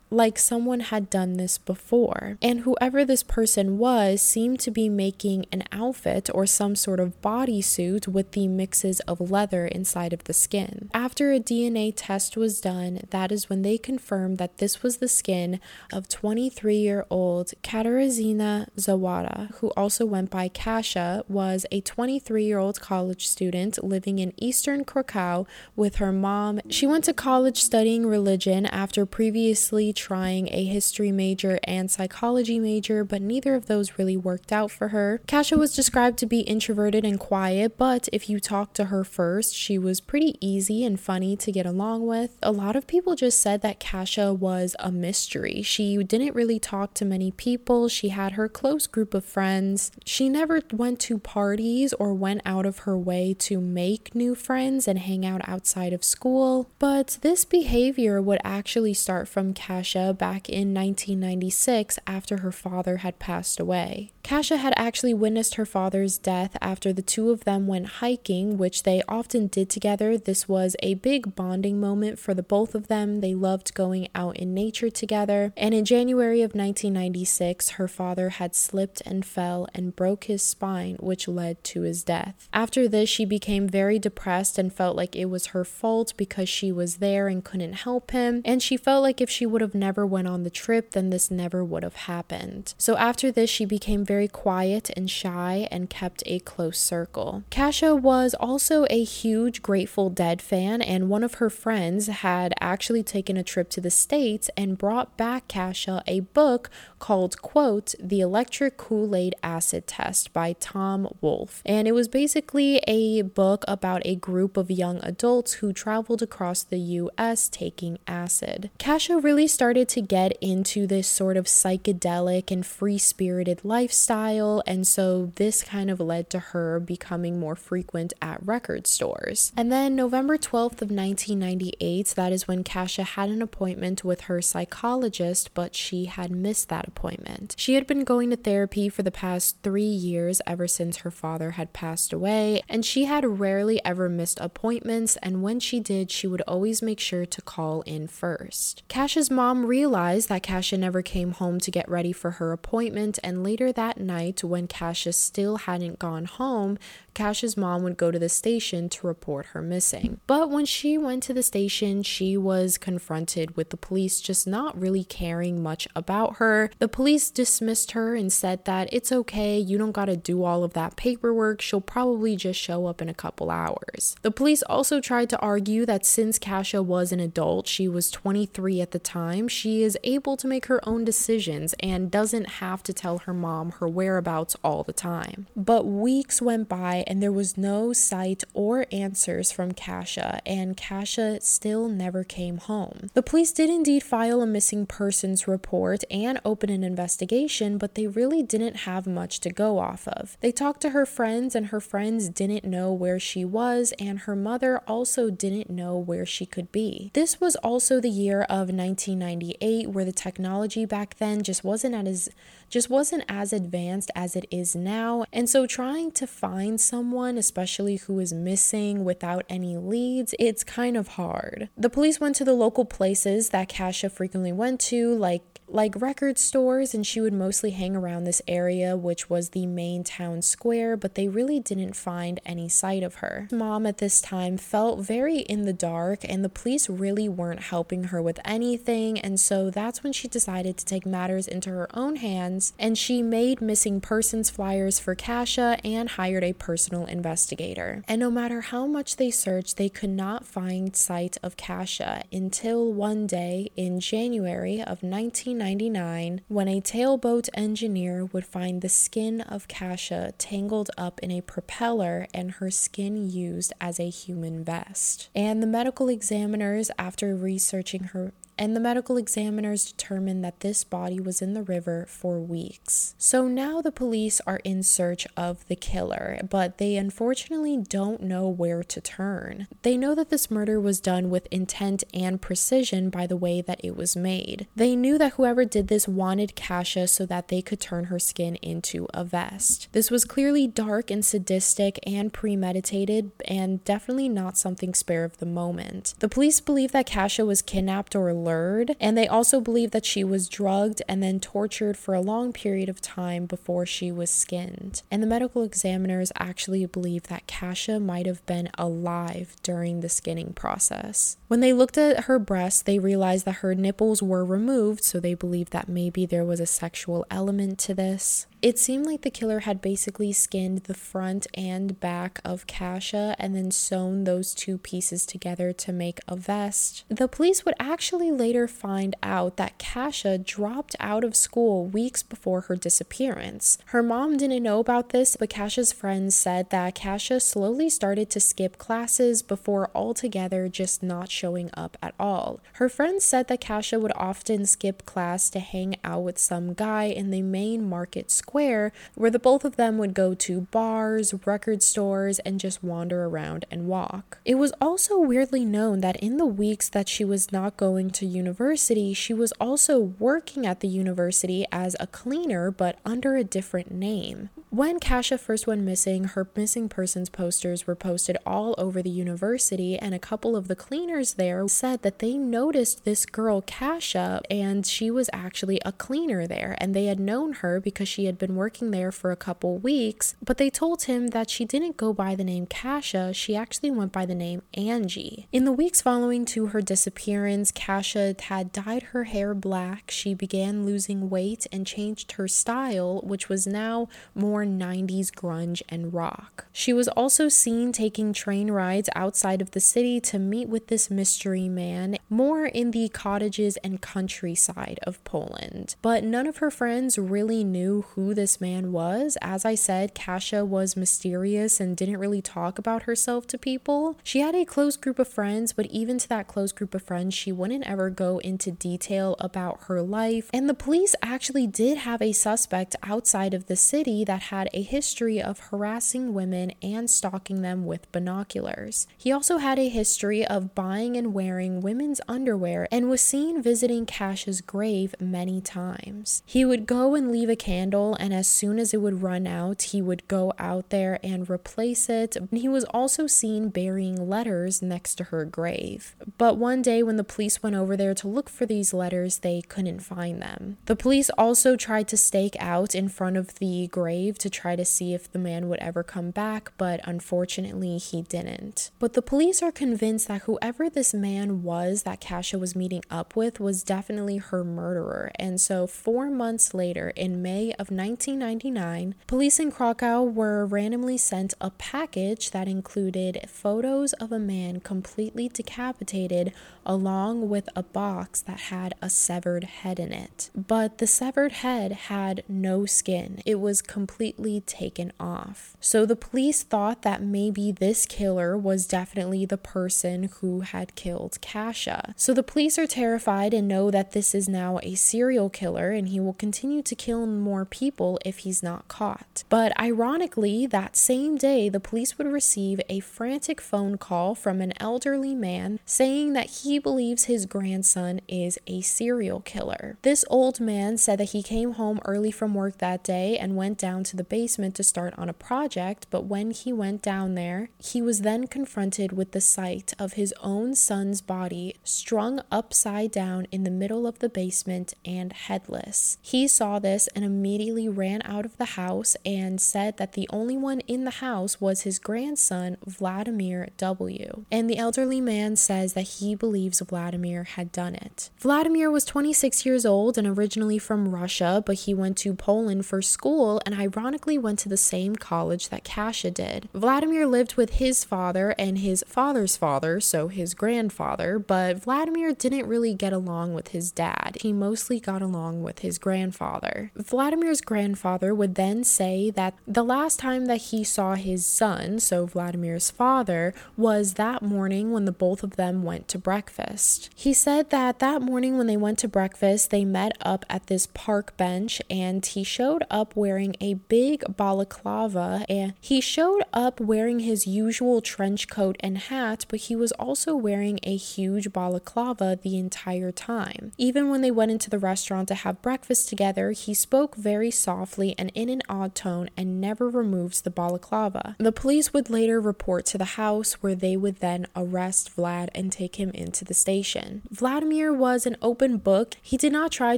like 0.10 0.38
someone 0.38 0.80
had 0.80 1.10
done 1.10 1.34
this 1.34 1.58
before. 1.58 2.38
And 2.42 2.62
whoever 2.62 3.06
this 3.06 3.24
person 3.24 3.78
was 3.78 4.22
seemed 4.22 4.60
to 4.62 4.72
be 4.72 4.90
making 4.90 5.46
an 5.52 5.64
outfit 5.72 6.30
or 6.34 6.46
some 6.46 6.76
sort 6.76 7.00
of 7.00 7.20
bodysuit 7.22 8.08
with 8.08 8.32
the 8.32 8.48
mixes 8.48 9.00
of 9.02 9.32
leather 9.32 9.68
inside 9.68 10.14
of 10.14 10.24
the 10.26 10.34
skin. 10.34 10.90
After 10.94 11.32
a 11.32 11.40
DNA 11.40 11.94
test 11.96 12.36
was 12.36 12.62
done, 12.62 13.02
that 13.10 13.32
is 13.32 13.50
when 13.50 13.62
they 13.62 13.78
confirmed 13.78 14.38
that 14.38 14.58
this 14.58 14.82
was 14.82 14.98
the 14.98 15.08
skin 15.08 15.60
of 15.94 16.08
23 16.08 16.76
year 16.76 17.06
old 17.10 17.54
Katarzyna 17.64 18.68
Zowada, 18.78 19.54
who 19.56 19.70
also 19.70 20.06
went 20.06 20.30
by 20.30 20.48
Kasha, 20.48 21.24
was 21.28 21.66
a 21.72 21.82
23 21.82 22.44
year 22.44 22.58
old 22.58 22.82
college 22.82 23.28
student 23.28 23.84
living 23.84 24.20
in 24.20 24.34
eastern 24.38 24.84
Krakow 24.84 25.46
with 25.76 25.96
her 25.96 26.12
mom. 26.12 26.62
She 26.70 26.88
went 26.88 27.04
to 27.06 27.14
college 27.14 27.62
studying 27.62 28.06
religion 28.06 28.66
after 28.66 29.06
previously 29.06 29.94
trying 30.00 30.48
a 30.54 30.64
history 30.64 31.12
major 31.12 31.60
and 31.66 31.92
psychology 31.92 32.58
major, 32.58 33.04
but 33.04 33.22
neither 33.22 33.54
of 33.54 33.66
those 33.66 34.00
really 34.00 34.16
worked 34.16 34.54
out 34.54 34.72
for 34.72 34.88
her. 34.88 35.22
Kasha 35.28 35.58
was 35.58 35.76
described 35.76 36.18
to 36.20 36.26
be 36.26 36.40
introverted 36.40 37.04
and 37.04 37.20
quiet, 37.20 37.78
but 37.78 38.08
if 38.14 38.30
you 38.30 38.40
talked 38.40 38.76
to 38.76 38.86
her 38.86 39.04
first, 39.04 39.54
she 39.54 39.78
was 39.78 40.00
pretty 40.00 40.36
easy 40.40 40.86
and 40.86 41.00
funny 41.00 41.36
to 41.36 41.52
get 41.52 41.66
along 41.66 42.08
with. 42.08 42.38
A 42.42 42.52
lot 42.52 42.78
of 42.78 42.88
people 42.88 43.16
just 43.16 43.42
said 43.42 43.62
that 43.62 43.82
Kasha 43.82 44.34
was 44.34 44.74
a 44.80 44.90
mystery. 44.90 45.62
She 45.62 46.02
didn't 46.02 46.34
really 46.34 46.60
talk 46.60 46.94
to 46.96 47.06
many 47.06 47.32
people, 47.32 47.90
she 47.90 48.10
had 48.10 48.34
her 48.34 48.48
close 48.48 48.88
group 48.88 49.14
of 49.14 49.26
friends. 49.26 49.92
She 50.06 50.30
never 50.30 50.62
went 50.72 51.02
to 51.02 51.20
parties 51.20 51.92
or 51.94 52.14
went 52.14 52.42
out 52.46 52.66
of 52.66 52.80
her 52.80 52.98
way 52.98 53.36
to 53.40 53.60
make 53.60 54.16
new 54.16 54.34
friends 54.34 54.88
and 54.88 54.98
hang 54.98 55.26
out 55.26 55.42
outside 55.48 55.92
of 55.92 56.06
school, 56.06 56.70
but 56.80 57.18
this 57.22 57.44
behavior 57.44 58.22
would 58.22 58.40
actually 58.46 58.94
start 58.94 59.28
from 59.28 59.54
Kasha 59.54 59.89
Kasha 59.90 60.14
back 60.14 60.48
in 60.48 60.72
1996 60.72 61.98
after 62.06 62.42
her 62.42 62.52
father 62.52 62.98
had 62.98 63.18
passed 63.18 63.60
away. 63.60 64.12
Kasha 64.22 64.58
had 64.58 64.74
actually 64.78 65.16
witnessed 65.16 65.56
her 65.56 65.66
father's 65.66 66.20
death 66.20 66.56
after 66.62 66.94
the 66.94 67.02
two 67.02 67.32
of 67.32 67.46
them 67.46 67.66
went 67.66 67.98
hiking, 67.98 68.60
which 68.60 68.84
they 68.84 69.02
often 69.08 69.48
did 69.48 69.72
together. 69.72 70.16
This 70.20 70.48
was 70.48 70.76
a 70.84 70.94
big 70.94 71.36
bonding 71.36 71.80
moment 71.80 72.20
for 72.20 72.36
the 72.36 72.44
both 72.44 72.76
of 72.76 72.88
them. 72.88 73.22
They 73.22 73.34
loved 73.34 73.74
going 73.74 74.08
out 74.14 74.38
in 74.38 74.54
nature 74.54 74.92
together. 74.92 75.52
And 75.58 75.74
in 75.74 75.86
January 75.86 76.44
of 76.44 76.54
1996, 76.54 77.72
her 77.72 77.88
father 77.88 78.30
had 78.30 78.54
slipped 78.54 79.02
and 79.08 79.26
fell 79.26 79.68
and 79.74 79.96
broke 79.96 80.26
his 80.26 80.44
spine, 80.44 80.98
which 81.00 81.28
led 81.28 81.64
to 81.64 81.82
his 81.82 82.04
death. 82.04 82.48
After 82.54 82.88
this, 82.88 83.10
she 83.10 83.26
became 83.26 83.68
very 83.68 83.98
depressed 83.98 84.60
and 84.60 84.72
felt 84.72 84.96
like 84.96 85.16
it 85.16 85.32
was 85.32 85.48
her 85.48 85.66
fault 85.66 86.14
because 86.18 86.48
she 86.48 86.72
was 86.72 86.98
there 86.98 87.28
and 87.28 87.44
couldn't 87.44 87.74
help 87.74 88.12
him. 88.12 88.44
And 88.46 88.62
she 88.62 88.78
felt 88.78 89.02
like 89.02 89.22
if 89.22 89.30
she 89.32 89.48
would 89.48 89.62
have 89.62 89.74
never 89.80 90.06
went 90.06 90.28
on 90.28 90.44
the 90.44 90.50
trip, 90.50 90.92
then 90.92 91.10
this 91.10 91.32
never 91.32 91.64
would 91.64 91.84
have 91.84 91.96
happened. 91.96 92.74
So 92.78 92.98
after 92.98 93.32
this, 93.32 93.50
she 93.50 93.66
became 93.66 94.04
very 94.04 94.28
quiet 94.28 94.90
and 94.96 95.10
shy 95.10 95.68
and 95.72 95.90
kept 95.90 96.22
a 96.26 96.40
close 96.40 96.78
circle. 96.78 97.44
Kasha 97.50 97.96
was 97.96 98.34
also 98.34 98.86
a 98.90 99.04
huge 99.04 99.62
Grateful 99.62 100.10
Dead 100.10 100.42
fan, 100.42 100.82
and 100.82 101.10
one 101.10 101.24
of 101.24 101.36
her 101.36 101.50
friends 101.50 102.08
had 102.08 102.54
actually 102.60 103.04
taken 103.04 103.38
a 103.38 103.44
trip 103.44 103.70
to 103.70 103.82
the 103.82 103.90
States 103.90 104.50
and 104.58 104.78
brought 104.78 105.16
back 105.16 105.48
Kasha 105.48 106.04
a 106.06 106.20
book 106.20 106.70
called, 107.00 107.42
quote, 107.42 107.96
The 108.00 108.20
Electric 108.20 108.78
Kool 108.78 109.16
Aid 109.16 109.36
Acid 109.42 109.88
Test 109.88 110.34
by 110.34 110.54
Tom 110.60 111.08
Wolfe. 111.22 111.62
And 111.66 111.88
it 111.88 111.94
was 111.94 112.08
basically 112.08 112.78
a 112.88 113.22
book 113.22 113.64
about 113.68 114.02
a 114.04 114.16
group 114.16 114.58
of 114.58 114.70
young 114.70 115.00
adults 115.04 115.54
who 115.54 115.72
traveled 115.72 116.22
across 116.22 116.64
the 116.64 116.78
US 116.78 117.48
taking 117.48 117.98
acid. 118.08 118.70
Kasha 118.80 119.18
really 119.20 119.48
started 119.48 119.69
to 119.74 120.02
get 120.02 120.38
into 120.42 120.88
this 120.88 121.08
sort 121.08 121.38
of 121.38 121.46
psychedelic 121.46 122.52
and 122.52 122.66
free 122.66 122.98
spirited 122.98 123.64
lifestyle, 123.64 124.62
and 124.66 124.88
so 124.88 125.32
this 125.36 125.64
kind 125.64 125.90
of 125.90 126.00
led 126.00 126.30
to 126.32 126.40
her 126.40 126.80
becoming 126.80 127.40
more 127.40 127.56
frequent 127.56 128.14
at 128.22 128.46
record 128.46 128.88
stores. 128.88 129.52
And 129.56 129.72
then 129.72 129.96
November 129.96 130.38
12th 130.38 130.82
of 130.82 130.92
1998, 130.92 132.08
that 132.16 132.32
is 132.32 132.48
when 132.48 132.64
Kasha 132.64 133.04
had 133.04 133.30
an 133.30 133.42
appointment 133.42 134.04
with 134.04 134.22
her 134.22 134.42
psychologist, 134.42 135.54
but 135.54 135.76
she 135.76 136.06
had 136.06 136.32
missed 136.32 136.70
that 136.70 136.88
appointment. 136.88 137.56
She 137.58 137.76
had 137.76 137.88
been 137.88 138.04
going 138.04 138.30
to 138.30 138.36
therapy 138.36 138.90
for 138.90 139.04
the 139.04 139.12
past 139.12 139.58
three 139.64 139.84
years 139.84 140.42
ever 140.46 140.68
since 140.68 140.98
her 140.98 141.12
father 141.12 141.52
had 141.52 141.74
passed 141.74 142.14
away, 142.14 142.62
and 142.68 142.86
she 142.86 143.06
had 143.06 143.40
rarely 143.40 143.84
ever 143.86 144.10
missed 144.10 144.40
appointments, 144.40 145.18
and 145.18 145.42
when 145.42 145.60
she 145.60 145.80
did, 145.80 146.12
she 146.12 146.28
would 146.28 146.42
always 146.42 146.82
make 146.82 147.00
sure 147.00 147.26
to 147.26 147.42
call 147.42 147.82
in 147.82 148.08
first. 148.08 148.84
Kasha's 148.88 149.30
mom 149.30 149.59
realized 149.66 150.30
that 150.30 150.44
Kasha 150.44 150.78
never 150.78 151.02
came 151.02 151.32
home 151.32 151.60
to 151.60 151.72
get 151.72 151.90
ready 151.90 152.12
for 152.12 152.32
her 152.32 152.52
appointment, 152.52 153.20
and 153.24 153.44
later 153.44 153.72
that 153.72 154.00
night, 154.00 154.44
when 154.44 154.68
Kasha 154.68 155.14
still 155.14 155.58
hadn't 155.58 156.00
gone 156.00 156.26
home, 156.26 156.78
Kasha's 157.20 157.58
mom 157.58 157.84
would 157.84 157.98
go 157.98 158.12
to 158.12 158.18
the 158.18 158.30
station 158.30 158.88
to 158.88 159.06
report 159.06 159.48
her 159.48 159.62
missing. 159.62 160.22
But 160.26 160.50
when 160.50 160.64
she 160.64 160.98
went 160.98 161.22
to 161.24 161.34
the 161.34 161.44
station, 161.44 162.02
she 162.02 162.38
was 162.38 162.78
confronted 162.78 163.58
with 163.58 163.72
the 163.72 163.76
police 163.76 164.22
just 164.22 164.48
not 164.48 164.80
really 164.80 165.04
caring 165.04 165.62
much 165.62 165.86
about 165.98 166.38
her. 166.38 166.72
The 166.80 166.88
police 166.88 167.30
dismissed 167.30 167.92
her 167.92 168.16
and 168.16 168.32
said 168.32 168.64
that 168.64 168.88
it's 168.94 169.12
okay, 169.12 169.60
you 169.60 169.78
don't 169.78 169.92
gotta 169.92 170.16
do 170.16 170.46
all 170.46 170.64
of 170.64 170.72
that 170.76 170.96
paperwork, 170.96 171.60
she'll 171.60 171.82
probably 171.82 172.38
just 172.38 172.58
show 172.58 172.86
up 172.86 173.02
in 173.02 173.10
a 173.10 173.14
couple 173.14 173.52
hours. 173.52 174.16
The 174.22 174.32
police 174.32 174.64
also 174.64 175.02
tried 175.02 175.30
to 175.32 175.40
argue 175.40 175.86
that 175.88 176.06
since 176.06 176.40
Kasha 176.40 176.82
was 176.82 177.12
an 177.12 177.20
adult, 177.20 177.68
she 177.68 177.90
was 177.90 178.10
23 178.12 178.80
at 178.80 178.92
the 178.92 179.00
time, 179.00 179.50
she 179.50 179.84
is 179.84 179.98
able 180.06 180.38
to 180.38 180.48
make 180.48 180.68
her 180.68 180.80
own 180.88 181.04
decisions 181.04 181.76
and 181.82 182.10
doesn't 182.10 182.62
have 182.62 182.82
to 182.84 182.94
tell 182.94 183.18
her 183.20 183.34
mom 183.34 183.72
her 183.72 183.90
whereabouts 183.90 184.56
all 184.64 184.84
the 184.84 184.94
time. 184.94 185.48
But 185.54 185.86
weeks 185.86 186.42
went 186.42 186.70
by 186.70 187.04
and 187.10 187.22
there 187.22 187.32
was 187.32 187.58
no 187.58 187.92
sight 187.92 188.44
or 188.54 188.86
answers 188.92 189.52
from 189.52 189.74
Kasha, 189.74 190.42
and 190.46 190.78
Kasha 190.78 191.42
still 191.42 191.90
never 191.90 192.24
came 192.24 192.60
home. 192.60 193.10
The 193.16 193.24
police 193.24 193.52
did 193.52 193.70
indeed 193.70 194.04
file 194.04 194.42
a 194.42 194.46
missing 194.46 194.86
persons 194.86 195.48
report 195.48 196.04
and 196.12 196.40
open 196.46 196.70
an 196.70 196.84
investigation, 196.84 197.80
but 197.80 197.96
they 197.96 198.06
really 198.06 198.44
didn't 198.44 198.82
have 198.82 199.08
much 199.08 199.40
to 199.42 199.50
go 199.50 199.80
off 199.80 200.08
of. 200.08 200.38
They 200.42 200.52
talked 200.52 200.82
to 200.82 200.92
her 200.92 201.08
friends, 201.08 201.56
and 201.56 201.68
her 201.68 201.82
friends 201.82 202.30
didn't 202.30 202.64
know 202.64 202.94
where 202.94 203.20
she 203.20 203.44
was, 203.44 203.92
and 204.00 204.20
her 204.20 204.36
mother 204.36 204.78
also 204.88 205.32
didn't 205.32 205.70
know 205.70 205.98
where 205.98 206.28
she 206.28 206.46
could 206.46 206.72
be. 206.72 207.10
This 207.16 207.42
was 207.42 207.56
also 207.58 208.00
the 208.00 208.10
year 208.10 208.44
of 208.44 208.70
1998, 208.70 209.90
where 209.90 210.06
the 210.06 210.12
technology 210.12 210.86
back 210.86 211.18
then 211.18 211.42
just 211.42 211.64
wasn't 211.64 211.96
at 211.96 212.08
as 212.08 212.30
just 212.70 212.90
wasn't 212.90 213.24
as 213.28 213.52
advanced 213.52 214.12
as 214.16 214.36
it 214.36 214.46
is 214.52 214.76
now. 214.76 215.26
And 215.34 215.50
so 215.50 215.66
trying 215.66 216.12
to 216.12 216.28
find 216.28 216.80
someone, 216.80 217.38
especially 217.38 217.98
who 217.98 218.20
is 218.20 218.34
missing 218.34 219.04
without 219.04 219.46
any 219.50 219.78
leads, 219.78 220.34
it's 220.40 220.64
kind 220.64 220.96
of 220.96 221.10
hard. 221.10 221.70
The 221.78 221.90
police 221.90 222.20
went 222.20 222.36
to 222.38 222.46
the 222.46 222.54
local 222.54 222.86
places 222.86 223.50
that 223.50 223.70
Kasha 223.70 224.10
frequently 224.10 224.52
went 224.52 224.80
to, 224.82 225.16
like 225.16 225.59
like 225.72 226.02
record 226.02 226.38
stores, 226.38 226.94
and 226.94 227.06
she 227.06 227.22
would 227.22 227.34
mostly 227.34 227.72
hang 227.72 227.96
around 227.96 228.24
this 228.24 228.42
area, 228.48 228.98
which 228.98 229.30
was 229.30 229.50
the 229.50 229.66
main 229.66 230.04
town 230.04 230.42
square, 230.42 230.98
but 230.98 231.16
they 231.16 231.28
really 231.28 231.60
didn't 231.60 231.96
find 231.96 232.40
any 232.46 232.68
sight 232.68 233.04
of 233.04 233.16
her. 233.16 233.48
Mom 233.52 233.86
at 233.86 234.00
this 234.00 234.22
time 234.22 234.58
felt 234.58 235.00
very 235.00 235.40
in 235.40 235.64
the 235.64 235.74
dark, 235.74 236.20
and 236.24 236.44
the 236.44 236.50
police 236.50 236.90
really 236.90 237.30
weren't 237.30 237.62
helping 237.62 238.06
her 238.06 238.22
with 238.22 238.40
anything, 238.44 239.20
and 239.20 239.40
so 239.40 239.70
that's 239.70 240.04
when 240.04 240.14
she 240.14 240.28
decided 240.28 240.78
to 240.78 240.86
take 240.86 241.06
matters 241.06 241.48
into 241.48 241.70
her 241.70 241.88
own 241.96 242.16
hands, 242.18 242.74
and 242.80 242.98
she 242.98 243.22
made 243.22 243.62
missing 243.62 244.02
persons 244.02 244.50
flyers 244.50 245.00
for 245.00 245.16
Kasha 245.16 245.78
and 245.84 246.10
hired 246.10 246.44
a 246.44 246.54
personal 246.54 247.06
investigator. 247.06 248.04
And 248.08 248.20
no 248.20 248.32
matter 248.32 248.62
how 248.62 248.88
much 248.88 249.18
they 249.18 249.32
searched, 249.32 249.78
they 249.78 249.90
could 249.90 250.10
not 250.10 250.46
find 250.46 250.96
sight 250.96 251.38
of 251.44 251.58
Kasha 251.58 252.24
until 252.32 252.92
one 252.92 253.28
day 253.28 253.72
in 253.76 254.00
January 254.00 254.82
of 254.82 255.04
19 255.04 255.59
1999 255.60 256.42
when 256.48 256.68
a 256.68 256.82
tailboat 256.82 257.50
engineer 257.54 258.26
would 258.26 258.46
find 258.46 258.82
the 258.82 258.90
skin 258.90 259.42
of 259.42 259.68
Kasha 259.68 260.34
tangled 260.38 260.90
up 260.98 261.20
in 261.22 261.32
a 261.32 261.42
propeller 261.42 262.28
and 262.34 262.52
her 262.52 262.72
skin 262.72 263.30
used 263.30 263.74
as 263.80 264.00
a 264.00 264.10
human 264.10 264.64
vest. 264.64 265.30
And 265.36 265.62
the 265.62 265.68
medical 265.68 266.10
examiners, 266.10 266.90
after 266.98 267.36
researching 267.36 268.06
her 268.06 268.34
and 268.60 268.76
the 268.76 268.82
medical 268.82 269.16
examiners 269.16 269.90
determined 269.90 270.44
that 270.44 270.60
this 270.60 270.84
body 270.84 271.20
was 271.20 271.42
in 271.42 271.54
the 271.54 271.64
river 271.64 272.06
for 272.10 272.42
weeks. 272.42 273.16
So 273.18 273.48
now 273.48 273.82
the 273.82 273.92
police 273.92 274.42
are 274.46 274.60
in 274.66 274.84
search 274.84 275.26
of 275.38 275.66
the 275.68 275.78
killer, 275.78 276.40
but 276.50 276.78
they 276.78 276.98
unfortunately 276.98 277.78
don't 277.78 278.22
know 278.22 278.50
where 278.50 278.84
to 278.84 279.00
turn. 279.00 279.68
They 279.84 279.96
know 279.96 280.14
that 280.14 280.30
this 280.30 280.52
murder 280.52 280.78
was 280.80 281.00
done 281.00 281.30
with 281.30 281.48
intent 281.52 282.04
and 282.14 282.42
precision 282.42 283.10
by 283.10 283.26
the 283.26 283.38
way 283.38 283.62
that 283.62 283.80
it 283.82 283.96
was 283.96 284.18
made. 284.18 284.68
They 284.76 284.94
knew 284.94 285.18
that 285.18 285.34
whoever 285.34 285.64
did 285.64 285.88
this 285.88 286.06
wanted 286.06 286.58
Kasha 286.58 287.08
so 287.08 287.26
that 287.28 287.48
they 287.48 287.62
could 287.62 287.80
turn 287.80 288.06
her 288.06 288.20
skin 288.20 288.58
into 288.58 289.08
a 289.14 289.24
vest. 289.24 289.88
This 289.94 290.12
was 290.12 290.26
clearly 290.26 290.68
dark 290.68 291.10
and 291.10 291.24
sadistic 291.24 291.98
and 292.06 292.34
premeditated, 292.34 293.32
and 293.46 293.82
definitely 293.86 294.28
not 294.28 294.58
something 294.58 294.94
spare 294.94 295.24
of 295.24 295.38
the 295.38 295.46
moment. 295.46 296.16
The 296.20 296.28
police 296.28 296.60
believe 296.60 296.92
that 296.92 297.10
Kasha 297.10 297.46
was 297.46 297.62
kidnapped 297.62 298.18
or 298.18 298.26
lured, 298.50 298.96
and 299.00 299.18
they 299.18 299.28
also 299.28 299.62
believe 299.62 299.92
that 299.92 300.06
she 300.06 300.24
was 300.24 300.50
drugged 300.50 301.02
and 301.08 301.22
then 301.22 301.40
tortured 301.40 301.98
for 301.98 302.14
a 302.14 302.22
long 302.22 302.52
period 302.52 302.90
of 302.90 303.02
time 303.02 303.46
before 303.46 303.86
she 303.86 304.12
was 304.12 304.30
skinned. 304.30 305.02
And 305.12 305.22
the 305.22 305.28
medical 305.28 305.64
examiners 305.64 306.32
actually 306.38 306.86
believe 306.86 307.24
that 307.24 307.48
Kasha 307.48 308.00
might 308.00 308.26
have 308.26 308.46
been 308.46 308.70
alive 308.78 309.56
during 309.64 310.02
the 310.02 310.10
skinning 310.10 310.54
process. 310.54 311.38
When 311.48 311.60
they 311.60 311.74
looked 311.74 311.98
at 311.98 312.26
her 312.26 312.40
breasts, 312.40 312.82
they 312.82 313.00
realized 313.00 313.46
that 313.46 313.56
her 313.56 313.76
nipples 313.76 314.22
were 314.22 314.46
removed, 314.46 315.04
so 315.04 315.20
they 315.20 315.34
believed 315.34 315.72
that 315.74 315.90
maybe 315.90 316.26
there 316.26 316.46
was 316.46 316.60
a 316.60 316.66
sexual 316.66 317.26
element 317.32 317.80
to 317.80 317.94
this. 317.94 318.46
It 318.62 318.78
seemed 318.78 319.06
like 319.06 319.22
the 319.22 319.30
killer 319.30 319.60
had 319.60 319.82
basically 319.82 320.34
skinned 320.34 320.80
the 320.80 320.94
front 320.94 321.48
and 321.54 321.98
back 321.98 322.42
of 322.44 322.68
Kasha 322.68 323.34
and 323.40 323.56
then 323.56 323.72
sewn 323.72 324.26
those 324.26 324.54
two 324.54 324.78
pieces 324.78 325.26
together 325.26 325.72
to 325.72 325.94
make 325.94 326.20
a 326.28 326.36
vest. 326.36 327.06
The 327.08 327.30
police 327.30 327.64
would 327.64 327.76
actually 327.80 328.32
later 328.32 328.68
find 328.68 329.16
out 329.24 329.56
that 329.56 329.80
Kasha 329.80 330.38
dropped 330.40 330.94
out 331.00 331.24
of 331.24 331.38
school 331.38 331.86
weeks 331.86 332.22
before 332.22 332.62
her 332.62 332.76
disappearance. 332.76 333.78
Her 333.88 334.04
mom 334.04 334.36
didn't 334.36 334.64
know 334.64 334.80
about 334.80 335.12
this, 335.12 335.38
but 335.38 335.50
Kasha's 335.50 335.94
friends 335.94 336.36
said 336.36 336.70
that 336.70 336.96
Kasha 336.96 337.40
slowly 337.40 337.90
started 337.90 338.30
to 338.32 338.42
skip 338.42 338.78
classes 338.78 339.42
before 339.42 339.90
altogether 339.96 340.68
just 340.68 341.02
not 341.02 341.32
showing 341.32 341.70
up 341.76 341.96
at 342.04 342.14
all. 342.20 342.60
Her 342.74 342.90
friends 342.90 343.24
said 343.24 343.48
that 343.48 343.62
Kasha 343.62 344.02
would 344.02 344.12
often 344.18 344.66
skip 344.66 345.06
class 345.06 345.50
to 345.52 345.60
hang 345.60 345.96
out 346.04 346.24
with 346.24 346.38
some 346.38 346.74
guy 346.74 347.06
in 347.06 347.32
the 347.32 347.42
main 347.42 347.88
market 347.88 348.30
school 348.30 348.49
Square, 348.50 348.94
where 349.14 349.30
the 349.30 349.38
both 349.38 349.64
of 349.64 349.76
them 349.76 350.00
would 350.00 350.16
go 350.16 350.34
to 350.34 350.62
bars, 350.72 351.36
record 351.46 351.84
stores, 351.84 352.40
and 352.40 352.60
just 352.60 352.84
wander 352.84 353.26
around 353.26 353.64
and 353.70 353.86
walk. 353.86 354.40
It 354.44 354.56
was 354.56 354.74
also 354.82 355.20
weirdly 355.20 355.64
known 355.64 356.02
that 356.02 356.16
in 356.16 356.38
the 356.38 356.48
weeks 356.48 356.90
that 356.90 357.08
she 357.08 357.24
was 357.24 357.52
not 357.52 357.78
going 357.78 358.10
to 358.10 358.26
university, 358.26 359.14
she 359.14 359.36
was 359.36 359.52
also 359.62 360.00
working 360.00 360.66
at 360.66 360.80
the 360.80 360.88
university 360.88 361.64
as 361.72 361.96
a 362.00 362.08
cleaner 362.08 362.72
but 362.72 362.98
under 363.06 363.36
a 363.36 363.44
different 363.44 363.92
name. 363.92 364.50
When 364.72 365.00
Kasha 365.00 365.40
first 365.40 365.66
went 365.66 365.82
missing, 365.82 366.26
her 366.26 366.48
missing 366.56 366.90
persons 366.90 367.28
posters 367.28 367.88
were 367.88 367.96
posted 367.96 368.38
all 368.46 368.76
over 368.78 369.02
the 369.02 369.10
university, 369.10 369.98
and 369.98 370.14
a 370.14 370.20
couple 370.20 370.56
of 370.56 370.68
the 370.68 370.76
cleaners 370.76 371.34
there 371.34 371.68
said 371.68 372.04
that 372.04 372.20
they 372.20 372.38
noticed 372.38 373.04
this 373.04 373.26
girl, 373.26 373.64
Kasha, 373.64 374.44
and 374.48 374.86
she 374.86 375.10
was 375.10 375.28
actually 375.34 375.82
a 375.84 375.92
cleaner 375.92 376.46
there, 376.46 376.78
and 376.78 376.94
they 376.94 377.06
had 377.06 377.20
known 377.20 377.54
her 377.54 377.80
because 377.80 378.08
she 378.08 378.26
had 378.26 378.38
been 378.38 378.56
working 378.56 378.92
there 378.92 379.12
for 379.12 379.32
a 379.32 379.36
couple 379.36 379.80
weeks. 379.80 380.36
But 380.40 380.60
they 380.60 380.70
told 380.70 381.04
him 381.04 381.30
that 381.30 381.50
she 381.50 381.66
didn't 381.66 381.98
go 381.98 382.14
by 382.14 382.36
the 382.36 382.44
name 382.44 382.68
Kasha, 382.68 383.34
she 383.34 383.56
actually 383.56 383.90
went 383.90 384.12
by 384.12 384.28
the 384.28 384.36
name 384.36 384.62
Angie. 384.76 385.48
In 385.52 385.66
the 385.66 385.72
weeks 385.72 386.00
following 386.00 386.46
to 386.46 386.68
her 386.68 386.82
disappearance, 386.82 387.72
Kasha 387.72 388.36
had 388.40 388.72
dyed 388.72 389.02
her 389.02 389.24
hair 389.24 389.56
black, 389.56 390.12
she 390.12 390.36
began 390.36 390.86
losing 390.86 391.32
weight, 391.32 391.66
and 391.72 391.88
changed 391.88 392.34
her 392.34 392.48
style, 392.48 393.22
which 393.24 393.50
was 393.50 393.66
now 393.66 394.08
more 394.36 394.59
more 394.60 394.66
90s 394.66 395.32
grunge 395.32 395.82
and 395.88 396.14
rock. 396.14 396.66
She 396.74 396.92
was 396.92 397.08
also 397.10 397.48
seen 397.48 397.92
taking 397.92 398.34
train 398.34 398.72
rides 398.72 399.10
outside 399.16 399.62
of 399.62 399.72
the 399.72 399.80
city 399.80 400.20
to 400.22 400.40
meet 400.40 400.68
with 400.68 400.88
this 400.88 401.10
mystery 401.10 401.70
man, 401.70 402.18
more 402.30 402.66
in 402.66 402.92
the 402.92 403.10
cottages 403.10 403.78
and 403.78 404.02
countryside 404.02 405.00
of 405.04 405.24
Poland. 405.24 405.96
But 406.02 406.24
none 406.24 406.48
of 406.48 406.58
her 406.58 406.72
friends 406.72 407.18
really 407.18 407.64
knew 407.64 408.06
who 408.16 408.34
this 408.34 408.60
man 408.60 408.92
was. 408.92 409.38
As 409.42 409.64
I 409.64 409.76
said, 409.76 410.14
Kasia 410.14 410.66
was 410.66 410.98
mysterious 410.98 411.80
and 411.80 411.96
didn't 411.96 412.18
really 412.18 412.42
talk 412.42 412.78
about 412.78 413.04
herself 413.04 413.48
to 413.48 413.58
people. 413.58 414.18
She 414.24 414.40
had 414.40 414.56
a 414.56 414.66
close 414.66 414.98
group 414.98 415.20
of 415.20 415.28
friends, 415.28 415.74
but 415.74 415.86
even 415.88 416.18
to 416.18 416.30
that 416.30 416.48
close 416.48 416.72
group 416.72 416.94
of 416.94 417.04
friends, 417.04 417.34
she 417.34 417.52
wouldn't 417.52 417.88
ever 417.88 418.10
go 418.10 418.40
into 418.40 418.72
detail 418.72 419.36
about 419.40 419.84
her 419.84 420.02
life. 420.02 420.50
And 420.54 420.68
the 420.68 420.74
police 420.74 421.16
actually 421.22 421.68
did 421.68 422.00
have 422.00 422.22
a 422.22 422.34
suspect 422.34 422.96
outside 423.04 423.54
of 423.54 423.68
the 423.68 423.76
city 423.76 424.24
that 424.26 424.49
had 424.50 424.68
a 424.74 424.82
history 424.82 425.40
of 425.40 425.60
harassing 425.60 426.34
women 426.34 426.72
and 426.82 427.08
stalking 427.08 427.62
them 427.62 427.86
with 427.86 428.12
binoculars. 428.12 429.06
He 429.16 429.32
also 429.32 429.58
had 429.58 429.78
a 429.78 429.90
history 429.90 430.44
of 430.44 430.74
buying 430.74 431.16
and 431.16 431.36
wearing 431.36 431.82
women's 431.82 432.20
underwear 432.28 432.88
and 432.92 433.10
was 433.10 433.22
seen 433.22 433.62
visiting 433.62 434.08
Kasha's 434.08 434.62
grave 434.62 435.14
many 435.20 435.62
times. 435.62 436.42
He 436.48 436.66
would 436.66 436.88
go 436.88 437.14
and 437.14 437.32
leave 437.32 437.50
a 437.50 437.56
candle, 437.56 438.16
and 438.16 438.34
as 438.34 438.48
soon 438.48 438.80
as 438.80 438.92
it 438.92 439.02
would 439.02 439.22
run 439.22 439.46
out, 439.46 439.84
he 439.84 440.02
would 440.02 440.28
go 440.28 440.52
out 440.58 440.90
there 440.90 441.20
and 441.24 441.48
replace 441.48 442.10
it. 442.10 442.36
He 442.52 442.68
was 442.68 442.86
also 442.86 443.28
seen 443.28 443.70
burying 443.70 444.28
letters 444.28 444.82
next 444.82 445.16
to 445.16 445.26
her 445.26 445.46
grave. 445.46 446.16
But 446.40 446.58
one 446.58 446.82
day, 446.82 447.04
when 447.04 447.18
the 447.18 447.24
police 447.24 447.62
went 447.62 447.76
over 447.76 447.96
there 447.96 448.16
to 448.16 448.28
look 448.28 448.50
for 448.50 448.66
these 448.66 448.96
letters, 448.96 449.40
they 449.40 449.62
couldn't 449.62 450.00
find 450.00 450.42
them. 450.42 450.78
The 450.88 450.96
police 450.96 451.30
also 451.38 451.76
tried 451.76 452.08
to 452.08 452.18
stake 452.18 452.56
out 452.60 452.96
in 452.96 453.10
front 453.10 453.38
of 453.38 453.60
the 453.60 453.88
grave 453.88 454.39
to 454.40 454.50
try 454.50 454.76
to 454.76 454.86
see 454.86 455.14
if 455.14 455.32
the 455.32 455.40
man 455.40 455.70
would 455.70 455.80
ever 455.80 456.04
come 456.04 456.32
back, 456.32 456.72
but 456.78 457.00
unfortunately 457.04 457.98
he 457.98 458.22
didn't. 458.22 458.92
But 459.00 459.14
the 459.14 459.22
police 459.22 459.62
are 459.62 459.72
convinced 459.72 460.28
that 460.28 460.44
whoever 460.44 460.90
this 460.90 461.14
man 461.14 461.64
was 461.64 462.04
that 462.04 462.22
Kasha 462.22 462.58
was 462.58 462.76
meeting 462.76 463.04
up 463.10 463.36
with 463.36 463.60
was 463.60 463.84
definitely 463.84 464.38
her 464.38 464.64
murderer. 464.64 465.32
And 465.36 465.60
so, 465.60 465.88
four 465.88 466.30
months 466.30 466.74
later, 466.74 467.10
in 467.16 467.42
May 467.42 467.72
of 467.74 467.92
1999, 467.92 469.16
police 469.28 469.60
in 469.60 469.72
Krakow 469.72 470.24
were 470.24 470.66
randomly 470.66 471.18
sent 471.18 471.54
a 471.60 471.72
package 471.72 472.52
that 472.52 472.68
included 472.68 473.46
photos 473.48 474.14
of 474.14 474.32
a 474.32 474.40
man 474.40 474.80
completely 474.80 475.50
decapitated 475.50 476.54
along 476.86 477.50
with 477.50 477.70
a 477.76 477.84
box 477.84 478.42
that 478.42 478.60
had 478.60 478.94
a 479.02 479.10
severed 479.10 479.64
head 479.64 480.00
in 480.00 480.12
it. 480.12 480.50
But 480.56 480.98
the 480.98 481.08
severed 481.08 481.52
head 481.52 481.92
had 481.92 482.44
no 482.48 482.86
skin, 482.86 483.42
it 483.46 483.60
was 483.60 483.82
completely 483.82 484.29
taken 484.66 485.12
off. 485.20 485.76
So 485.80 486.06
the 486.06 486.16
police 486.16 486.64
thought 486.64 487.02
that 487.02 487.22
maybe 487.22 487.72
this 487.72 488.06
killer 488.06 488.58
was 488.58 488.88
definitely 488.88 489.46
the 489.46 489.58
person 489.58 490.30
who 490.40 490.62
had 490.62 490.96
killed 490.96 491.38
Kasha. 491.42 492.14
So 492.18 492.34
the 492.34 492.44
police 492.44 492.78
are 492.78 492.88
terrified 492.88 493.54
and 493.54 493.68
know 493.68 493.92
that 493.92 494.12
this 494.12 494.34
is 494.36 494.50
now 494.50 494.80
a 494.84 494.96
serial 494.96 495.50
killer 495.50 495.92
and 495.92 496.10
he 496.10 496.20
will 496.20 496.34
continue 496.34 496.82
to 496.82 496.96
kill 496.96 497.26
more 497.26 497.66
people 497.66 498.20
if 498.26 498.40
he's 498.40 498.64
not 498.64 498.88
caught. 498.88 499.44
But 499.50 499.78
ironically, 499.80 500.66
that 500.68 500.96
same 500.96 501.38
day, 501.38 501.70
the 501.70 501.80
police 501.80 502.18
would 502.18 502.28
receive 502.28 502.82
a 502.90 503.00
frantic 503.00 503.62
phone 503.62 503.98
call 503.98 504.36
from 504.36 504.62
an 504.62 504.74
elderly 504.80 505.36
man 505.36 505.80
saying 505.86 506.34
that 506.34 506.50
he 506.50 506.80
believes 506.80 507.26
his 507.26 507.46
grandson 507.46 508.22
is 508.28 508.58
a 508.68 508.82
serial 508.82 509.40
killer. 509.42 509.98
This 510.02 510.26
old 510.30 510.60
man 510.60 510.98
said 510.98 511.20
that 511.20 511.32
he 511.32 511.44
came 511.44 511.74
home 511.74 512.00
early 512.06 512.32
from 512.32 512.54
work 512.54 512.78
that 512.80 513.04
day 513.04 513.38
and 513.38 513.56
went 513.56 513.78
down 513.78 514.04
to 514.06 514.16
the 514.20 514.24
basement 514.26 514.76
to 514.76 514.84
start 514.84 515.14
on 515.18 515.30
a 515.30 515.34
project, 515.34 516.06
but 516.10 516.26
when 516.26 516.52
he 516.52 516.74
went 516.74 517.02
down 517.02 517.36
there, 517.36 517.70
he 517.78 518.02
was 518.02 518.20
then 518.20 518.48
confronted 518.48 519.14
with 519.14 519.32
the 519.32 519.40
sight 519.40 519.94
of 519.98 520.14
his 520.14 520.34
own 520.44 520.76
son's 520.76 521.22
body 521.22 521.74
strung 521.86 522.42
upside 522.52 523.12
down 523.12 523.48
in 523.50 523.64
the 523.64 523.72
middle 523.72 524.06
of 524.06 524.20
the 524.20 524.28
basement 524.28 524.94
and 525.06 525.32
headless. 525.32 526.18
He 526.22 526.50
saw 526.50 526.80
this 526.80 527.08
and 527.16 527.24
immediately 527.24 527.88
ran 527.88 528.22
out 528.26 528.44
of 528.44 528.58
the 528.58 528.76
house 528.76 529.16
and 529.26 529.62
said 529.62 529.96
that 529.96 530.12
the 530.12 530.28
only 530.32 530.58
one 530.58 530.82
in 530.82 531.06
the 531.06 531.12
house 531.22 531.62
was 531.62 531.84
his 531.84 531.98
grandson, 531.98 532.76
Vladimir 532.86 533.70
W. 533.78 534.44
And 534.52 534.70
the 534.70 534.78
elderly 534.78 535.22
man 535.22 535.56
says 535.56 535.94
that 535.94 536.20
he 536.20 536.36
believes 536.36 536.82
Vladimir 536.82 537.46
had 537.46 537.72
done 537.72 537.96
it. 537.96 538.32
Vladimir 538.38 538.92
was 538.92 539.06
26 539.06 539.66
years 539.66 539.86
old 539.86 540.18
and 540.18 540.28
originally 540.28 540.78
from 540.78 541.08
Russia, 541.08 541.64
but 541.66 541.76
he 541.76 541.94
went 541.94 542.18
to 542.18 542.34
Poland 542.34 542.86
for 542.86 543.02
school 543.02 543.62
and 543.66 543.76
ironically 543.76 544.09
went 544.40 544.60
to 544.60 544.70
the 544.70 544.78
same 544.78 545.16
college 545.16 545.70
that 545.70 545.84
Kasha 545.84 546.32
did. 546.32 546.70
Vladimir 546.74 547.28
lived 547.28 547.56
with 547.56 547.74
his 547.74 548.04
father 548.04 548.56
and 548.58 548.80
his 548.80 549.04
father's 549.08 549.58
father, 549.58 550.00
so 550.00 550.28
his 550.28 550.54
grandfather, 550.54 551.38
but 551.38 551.84
Vladimir 551.84 552.34
didn't 552.34 552.68
really 552.68 552.94
get 552.94 553.14
along 553.14 553.54
with 553.54 553.70
his 553.70 553.92
dad. 553.92 554.38
He 554.42 554.54
mostly 554.54 555.00
got 555.00 555.22
along 555.22 555.64
with 555.64 555.80
his 555.80 555.98
grandfather. 555.98 556.92
Vladimir's 556.96 557.62
grandfather 557.62 558.34
would 558.34 558.56
then 558.56 558.84
say 558.84 559.30
that 559.32 559.54
the 559.68 559.84
last 559.84 560.20
time 560.20 560.46
that 560.46 560.58
he 560.58 560.84
saw 560.84 561.16
his 561.16 561.46
son, 561.46 562.00
so 562.00 562.26
Vladimir's 562.26 562.90
father, 562.90 563.54
was 563.78 564.14
that 564.16 564.42
morning 564.42 564.92
when 564.92 565.06
the 565.06 565.12
both 565.12 565.44
of 565.44 565.56
them 565.56 565.84
went 565.84 566.08
to 566.08 566.18
breakfast. 566.18 567.10
He 567.16 567.34
said 567.34 567.70
that 567.70 568.00
that 568.00 568.22
morning 568.22 568.58
when 568.58 568.68
they 568.68 568.78
went 568.78 568.98
to 569.00 569.08
breakfast, 569.08 569.70
they 569.70 569.86
met 569.86 570.18
up 570.22 570.46
at 570.50 570.68
this 570.68 570.88
park 570.88 571.36
bench 571.38 571.82
and 571.90 572.26
he 572.26 572.44
showed 572.44 572.84
up 572.90 573.16
wearing 573.16 573.56
a 573.60 573.76
big 573.76 573.99
balaclava 574.36 575.46
and 575.50 575.74
he 575.80 576.02
showed 576.02 576.44
up 576.54 576.80
wearing 576.80 577.20
his 577.20 577.48
usual 577.48 578.02
trench 578.02 578.48
coat 578.48 578.76
and 578.80 578.98
hat, 578.98 579.46
but 579.50 579.62
he 579.62 579.76
was 579.76 579.92
also 579.94 580.36
wearing 580.36 580.80
a 580.84 580.96
huge 580.96 581.52
balaclava 581.52 582.40
the 582.42 582.58
entire 582.58 583.12
time. 583.12 583.72
Even 583.78 584.10
when 584.10 584.22
they 584.22 584.32
went 584.32 584.52
into 584.52 584.70
the 584.70 584.80
restaurant 584.80 585.28
to 585.28 585.36
have 585.36 585.62
breakfast 585.62 586.10
together, 586.10 586.52
he 586.52 586.74
spoke 586.74 587.16
very 587.16 587.52
softly 587.52 588.16
and 588.18 588.32
in 588.36 588.50
an 588.50 588.62
odd 588.70 588.96
tone 588.96 589.30
and 589.38 589.62
never 589.62 589.90
removed 589.90 590.44
the 590.44 590.50
balaclava. 590.50 591.36
The 591.38 591.52
police 591.52 591.94
would 591.94 592.10
later 592.10 592.40
report 592.40 592.86
to 592.88 592.98
the 592.98 593.16
house 593.20 593.54
where 593.62 593.76
they 593.76 593.98
would 593.98 594.18
then 594.18 594.48
arrest 594.56 595.16
Vlad 595.16 595.50
and 595.56 595.72
take 595.72 595.96
him 595.96 596.12
into 596.12 596.46
the 596.46 596.54
station. 596.54 597.22
Vladimir 597.30 597.94
was 597.94 598.26
an 598.26 598.38
open 598.42 598.78
book. 598.78 599.16
He 599.22 599.38
did 599.38 599.54
not 599.54 599.72
try 599.72 599.98